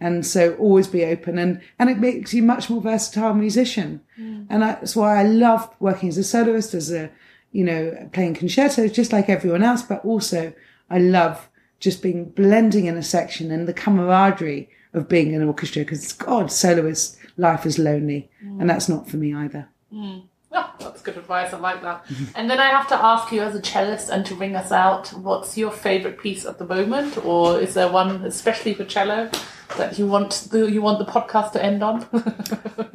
and 0.00 0.26
so 0.26 0.54
always 0.54 0.86
be 0.86 1.04
open. 1.04 1.38
And 1.38 1.60
and 1.78 1.90
it 1.90 1.98
makes 1.98 2.34
you 2.34 2.42
much 2.42 2.70
more 2.70 2.80
versatile 2.80 3.34
musician. 3.34 4.00
Mm. 4.18 4.46
And 4.50 4.62
that's 4.62 4.96
why 4.96 5.20
i 5.20 5.22
love 5.22 5.68
working 5.80 6.08
as 6.08 6.18
a 6.18 6.24
soloist 6.24 6.74
as 6.74 6.92
a 6.92 7.10
you 7.52 7.64
know 7.64 8.08
playing 8.12 8.34
concertos 8.34 8.92
just 8.92 9.12
like 9.12 9.28
everyone 9.28 9.62
else. 9.62 9.82
But 9.82 10.04
also 10.04 10.52
i 10.88 10.98
love 10.98 11.48
just 11.78 12.02
being 12.02 12.30
blending 12.30 12.86
in 12.86 12.96
a 12.96 13.02
section 13.02 13.50
and 13.50 13.66
the 13.66 13.72
camaraderie 13.72 14.68
of 14.92 15.08
being 15.08 15.32
in 15.32 15.40
an 15.40 15.48
orchestra 15.48 15.82
because 15.82 16.12
god 16.12 16.50
soloist 16.52 17.16
life 17.36 17.66
is 17.66 17.78
lonely. 17.78 18.30
And 18.40 18.68
that's 18.68 18.88
not 18.88 19.08
for 19.08 19.16
me 19.16 19.34
either. 19.34 19.68
Mm. 19.92 20.24
Oh, 20.52 20.74
that's 20.80 21.02
good 21.02 21.16
advice. 21.16 21.52
I 21.52 21.58
like 21.58 21.80
that. 21.82 22.04
and 22.34 22.50
then 22.50 22.58
I 22.58 22.70
have 22.70 22.88
to 22.88 22.96
ask 22.96 23.30
you, 23.32 23.40
as 23.40 23.54
a 23.54 23.60
cellist, 23.60 24.08
and 24.08 24.26
to 24.26 24.34
ring 24.34 24.56
us 24.56 24.72
out, 24.72 25.08
what's 25.10 25.56
your 25.56 25.70
favorite 25.70 26.18
piece 26.18 26.44
at 26.44 26.58
the 26.58 26.66
moment, 26.66 27.24
or 27.24 27.60
is 27.60 27.74
there 27.74 27.88
one 27.88 28.24
especially 28.24 28.74
for 28.74 28.84
cello 28.84 29.30
that 29.76 29.98
you 29.98 30.06
want 30.06 30.48
the 30.50 30.70
you 30.70 30.82
want 30.82 30.98
the 30.98 31.04
podcast 31.04 31.52
to 31.52 31.64
end 31.64 31.82
on? 31.82 32.06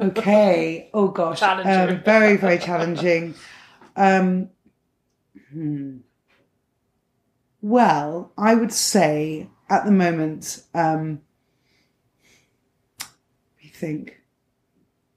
okay 0.00 0.90
oh 0.94 1.08
gosh 1.08 1.40
Challenging. 1.40 1.96
um, 1.96 2.02
very 2.04 2.36
very 2.36 2.58
challenging 2.58 3.34
um 3.96 4.50
hmm. 5.52 5.98
well 7.60 8.32
i 8.36 8.54
would 8.54 8.72
say 8.72 9.48
at 9.68 9.84
the 9.84 9.92
moment 9.92 10.62
um 10.74 11.20
I 13.66 13.68
think 13.78 14.15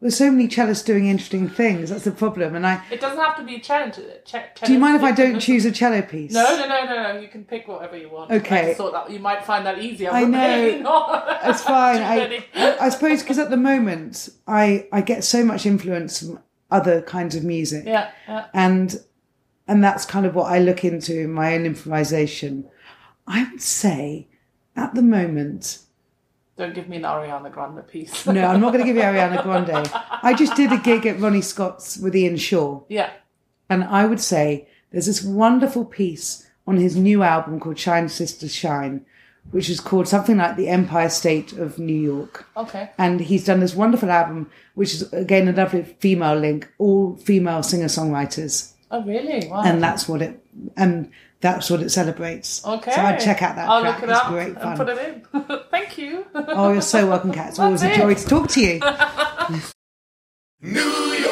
there's 0.01 0.15
so 0.15 0.31
many 0.31 0.47
cellists 0.47 0.85
doing 0.85 1.07
interesting 1.07 1.49
things 1.49 1.89
that's 1.89 2.05
the 2.05 2.11
problem 2.11 2.55
and 2.55 2.65
i 2.65 2.81
it 2.89 3.01
doesn't 3.01 3.19
have 3.19 3.35
to 3.35 3.43
be 3.43 3.55
a 3.55 3.59
challenge. 3.59 3.97
Uh, 3.99 4.01
ch- 4.23 4.65
do 4.65 4.71
you 4.73 4.79
mind 4.79 4.95
if 4.95 5.03
i 5.03 5.11
don't 5.11 5.39
choose 5.39 5.65
a 5.65 5.71
cello 5.71 6.01
piece 6.01 6.31
No, 6.33 6.43
no, 6.57 6.67
no, 6.67 6.85
no, 6.85 7.13
no. 7.13 7.19
You 7.19 7.27
can 7.27 7.43
pick 7.43 7.67
whatever 7.67 7.97
you 7.97 8.09
want. 8.09 8.31
Okay. 8.31 8.71
I 8.71 8.73
thought 8.73 8.93
that 8.93 9.11
you 9.11 9.19
might 9.19 9.43
find 9.45 9.65
that 9.65 9.79
easier. 9.79 10.11
I 10.11 10.23
know. 10.23 10.79
It's 11.43 11.61
fine. 11.75 12.01
I. 12.55 12.77
I 12.79 12.89
suppose 12.89 13.21
because 13.21 13.37
at 13.39 13.49
the 13.49 13.57
moment 13.57 14.29
I 14.47 14.87
I 14.91 15.01
get 15.01 15.23
so 15.23 15.43
much 15.43 15.65
influence 15.65 16.19
from 16.19 16.39
other 16.71 17.01
kinds 17.01 17.35
of 17.35 17.43
music. 17.43 17.83
yeah, 17.85 18.11
yeah. 18.27 18.45
and 18.53 19.01
and 19.67 19.83
that's 19.83 20.05
kind 20.05 20.25
of 20.25 20.33
what 20.35 20.51
I 20.51 20.59
look 20.59 20.83
into 20.85 21.19
in 21.19 21.31
my 21.31 21.53
own 21.55 21.65
improvisation. 21.65 22.69
I 23.27 23.47
would 23.51 23.61
say 23.61 24.27
at 24.75 24.93
the 24.95 25.01
moment, 25.03 25.79
Don't 26.59 26.73
give 26.73 26.89
me 26.89 26.97
an 26.97 27.03
Ariana 27.03 27.49
Grande 27.49 27.87
piece. 27.87 28.25
no, 28.27 28.45
I'm 28.45 28.59
not 28.59 28.73
going 28.73 28.83
to 28.83 28.85
give 28.85 28.97
you 28.97 29.01
Ariana 29.01 29.41
Grande. 29.41 29.89
I 30.21 30.33
just 30.33 30.57
did 30.57 30.73
a 30.73 30.77
gig 30.77 31.05
at 31.05 31.17
Ronnie 31.17 31.41
Scott's 31.41 31.97
with 31.97 32.13
Ian 32.13 32.35
Shaw, 32.35 32.81
yeah. 32.89 33.11
and 33.69 33.85
I 33.85 34.05
would 34.05 34.19
say 34.19 34.67
there's 34.91 35.05
this 35.05 35.23
wonderful 35.23 35.85
piece 35.85 36.49
on 36.67 36.75
his 36.75 36.97
new 36.97 37.23
album 37.23 37.61
called 37.61 37.79
Shine 37.79 38.09
Sisters 38.09 38.53
Shine, 38.53 39.05
which 39.51 39.69
is 39.69 39.79
called 39.79 40.09
something 40.09 40.35
like 40.35 40.57
The 40.57 40.67
Empire 40.67 41.07
State 41.07 41.53
of 41.53 41.79
New 41.79 41.95
York. 41.95 42.45
Okay. 42.57 42.89
And 42.97 43.21
he's 43.21 43.45
done 43.45 43.61
this 43.61 43.73
wonderful 43.73 44.11
album, 44.11 44.51
which 44.75 44.93
is 44.93 45.13
again 45.13 45.47
a 45.47 45.53
lovely 45.53 45.83
female 45.83 46.35
link, 46.35 46.69
all 46.77 47.15
female 47.15 47.63
singer 47.63 47.85
songwriters. 47.85 48.73
Oh, 48.91 49.01
really? 49.05 49.47
Wow. 49.47 49.61
and 49.63 49.81
that's 49.81 50.09
what 50.09 50.21
it 50.21 50.43
and 50.75 51.09
that's 51.41 51.69
what 51.69 51.81
it 51.81 51.89
celebrates. 51.89 52.65
okay. 52.65 52.91
So 52.91 53.01
I'd 53.01 53.19
check 53.19 53.41
out 53.41 53.55
that 53.55 53.69
I'll 53.69 53.81
track. 53.81 54.01
look 54.01 54.03
it 54.03 54.11
it's 54.11 54.19
up 54.19 54.27
great 54.29 54.47
and 54.49 54.57
fun. 54.57 54.77
put 54.77 54.89
it 54.89 55.23
in. 55.33 55.59
Thank 55.71 55.97
you. 55.97 56.25
Oh, 56.35 56.71
you're 56.73 56.81
so 56.81 57.07
welcome, 57.07 57.31
Kat. 57.31 57.49
It's 57.49 57.59
always 57.59 57.81
a 57.83 57.95
joy 57.95 58.13
to 58.13 58.25
talk 58.25 58.49
to 58.49 58.61
you. 58.61 58.79
New 60.61 60.79
York. 60.81 61.25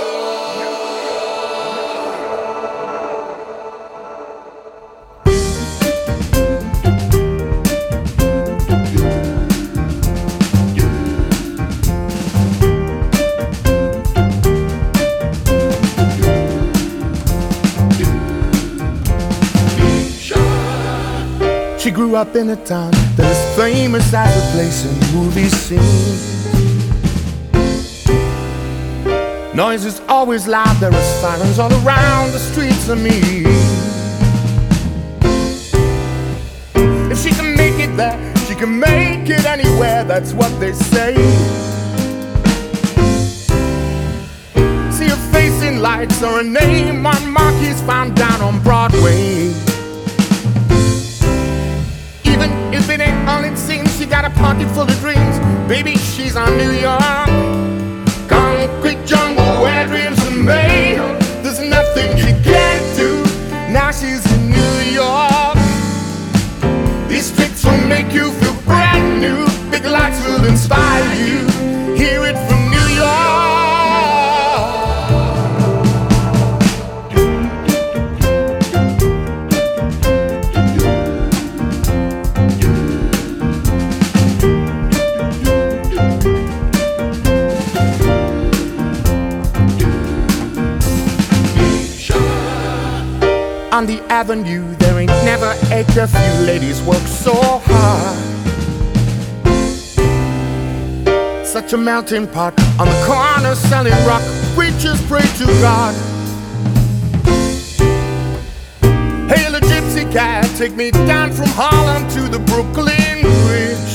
She 21.87 21.93
grew 21.93 22.17
up 22.17 22.35
in 22.35 22.49
a 22.49 22.55
town 22.65 22.91
that 23.15 23.31
is 23.31 23.55
famous 23.55 24.13
as 24.13 24.35
a 24.35 24.51
place 24.51 24.83
in 24.83 25.15
movie 25.15 25.47
scenes. 25.47 26.45
Noise 29.55 29.85
is 29.85 30.01
always 30.09 30.49
loud, 30.49 30.75
there 30.81 30.91
are 30.91 31.21
sirens 31.21 31.59
all 31.59 31.71
around 31.85 32.33
the 32.33 32.39
streets 32.39 32.89
of 32.89 33.01
me. 33.01 33.45
If 37.09 37.23
she 37.23 37.29
can 37.29 37.55
make 37.55 37.79
it 37.79 37.95
there, 37.95 38.35
she 38.47 38.55
can 38.55 38.77
make 38.77 39.29
it 39.29 39.45
anywhere, 39.45 40.03
that's 40.03 40.33
what 40.33 40.51
they 40.59 40.73
say. 40.73 41.15
See 44.91 45.07
her 45.07 45.31
face 45.31 45.61
in 45.61 45.81
lights 45.81 46.21
or 46.21 46.41
a 46.41 46.43
name 46.43 47.07
on 47.07 47.31
marquees 47.31 47.81
found 47.83 48.17
down 48.17 48.41
on 48.41 48.61
Broadway. 48.61 49.66
Ain't 52.89 53.29
all 53.29 53.43
it 53.43 53.57
seems, 53.57 53.95
she 53.97 54.05
got 54.05 54.23
a 54.23 54.29
pocket 54.31 54.67
full 54.69 54.83
of 54.83 54.99
dreams. 55.01 55.39
Baby, 55.67 55.97
she's 55.97 56.35
on 56.37 56.57
New 56.57 56.71
York. 56.71 57.01
Concrete 58.29 59.05
jungle 59.05 59.61
where 59.61 59.85
dreams 59.87 60.17
are 60.25 60.31
made. 60.31 61.16
Avenue, 94.17 94.65
there 94.77 94.97
ain't 94.99 95.11
never 95.31 95.51
a 95.69 95.83
few 95.83 96.33
ladies 96.43 96.81
work 96.81 97.05
so 97.05 97.35
hard. 97.35 98.17
Such 101.45 101.73
a 101.73 101.77
melting 101.77 102.25
pot 102.25 102.59
on 102.79 102.87
the 102.87 102.99
corner 103.05 103.53
selling 103.53 103.93
rock. 104.07 104.23
Preachers 104.55 104.99
pray 105.05 105.27
to 105.41 105.45
God. 105.61 105.93
Hail 109.29 109.53
a 109.53 109.61
gypsy 109.61 110.11
cat, 110.11 110.49
take 110.57 110.75
me 110.75 110.89
down 110.89 111.31
from 111.31 111.49
Harlem 111.49 112.09
to 112.15 112.21
the 112.21 112.39
Brooklyn 112.39 113.21
Bridge. 113.45 113.93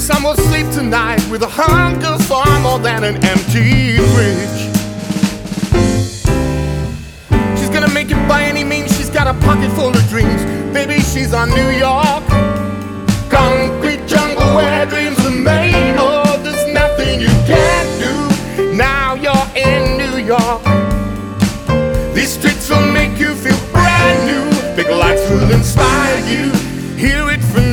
Some 0.00 0.22
will 0.22 0.36
sleep 0.48 0.70
tonight 0.72 1.22
with 1.30 1.42
a 1.42 1.50
hunger 1.50 2.16
far 2.24 2.60
more 2.60 2.78
than 2.78 3.04
an 3.04 3.22
empty 3.22 3.98
fridge. 4.14 4.69
By 8.28 8.44
any 8.44 8.64
means, 8.64 8.96
she's 8.96 9.10
got 9.10 9.26
a 9.26 9.34
pocket 9.40 9.70
full 9.72 9.90
of 9.90 10.08
dreams. 10.08 10.42
Baby, 10.72 11.00
she's 11.00 11.32
on 11.32 11.50
New 11.50 11.70
York. 11.70 12.24
Concrete 13.28 14.06
jungle 14.06 14.54
where 14.54 14.86
dreams 14.86 15.18
are 15.26 15.30
made. 15.30 15.96
Oh, 15.98 16.38
there's 16.42 16.72
nothing 16.72 17.20
you 17.20 17.28
can't 17.46 17.90
do. 18.00 18.76
Now 18.76 19.14
you're 19.14 19.48
in 19.54 19.98
New 19.98 20.16
York. 20.24 20.62
These 22.14 22.32
streets 22.38 22.68
will 22.68 22.86
make 22.92 23.18
you 23.18 23.34
feel 23.34 23.58
brand 23.72 24.18
new. 24.26 24.44
Big 24.76 24.90
lights 24.90 25.28
will 25.30 25.50
inspire 25.50 26.18
you. 26.26 26.50
Hear 26.96 27.30
it 27.30 27.42
from 27.52 27.69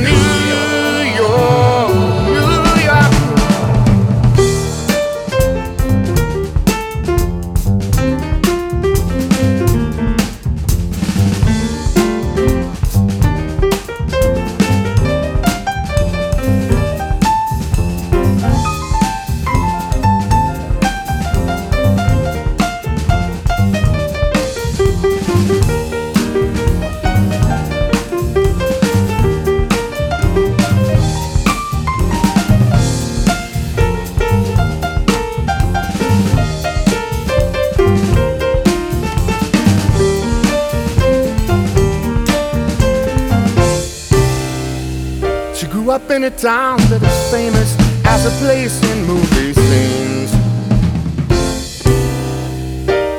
a 46.28 46.30
town 46.30 46.76
that 46.90 47.02
is 47.02 47.30
famous 47.30 47.74
as 48.04 48.26
a 48.26 48.30
place 48.44 48.76
in 48.90 49.04
movie 49.06 49.54
scenes. 49.54 50.30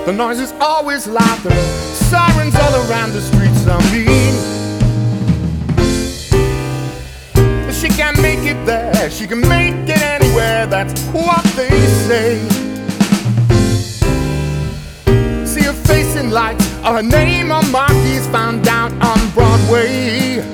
The 0.06 0.14
noise 0.14 0.40
is 0.40 0.54
always 0.62 1.08
loud, 1.08 1.40
there 1.40 1.64
sirens 1.96 2.56
all 2.56 2.76
around 2.86 3.14
the 3.14 3.22
streets. 3.22 3.66
I 3.66 3.78
mean, 3.92 4.34
she 7.74 7.88
can 7.88 8.14
make 8.22 8.46
it 8.46 8.64
there, 8.68 9.10
she 9.10 9.26
can 9.26 9.42
make 9.42 9.90
it 9.90 10.04
anywhere. 10.04 10.68
That's 10.68 11.02
what 11.08 11.44
they 11.56 11.80
say. 12.08 12.38
See 15.46 15.64
her 15.64 15.78
face 15.90 16.16
in 16.16 16.30
lights, 16.30 16.68
or 16.86 16.98
her 16.98 17.04
name 17.04 17.52
on 17.52 17.72
marquees 17.72 18.28
found 18.28 18.64
down 18.64 18.92
on 19.02 19.20
Broadway. 19.32 20.49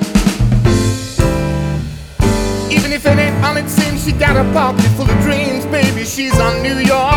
If 3.05 3.13
it 3.13 3.19
ain't 3.19 3.57
it 3.57 3.69
seems, 3.69 4.03
she 4.03 4.11
got 4.11 4.35
a 4.35 4.43
pocket 4.53 4.83
full 4.97 5.09
of 5.09 5.21
dreams. 5.21 5.65
Baby, 5.67 6.05
she's 6.05 6.37
on 6.39 6.61
New 6.63 6.77
York. 6.77 7.14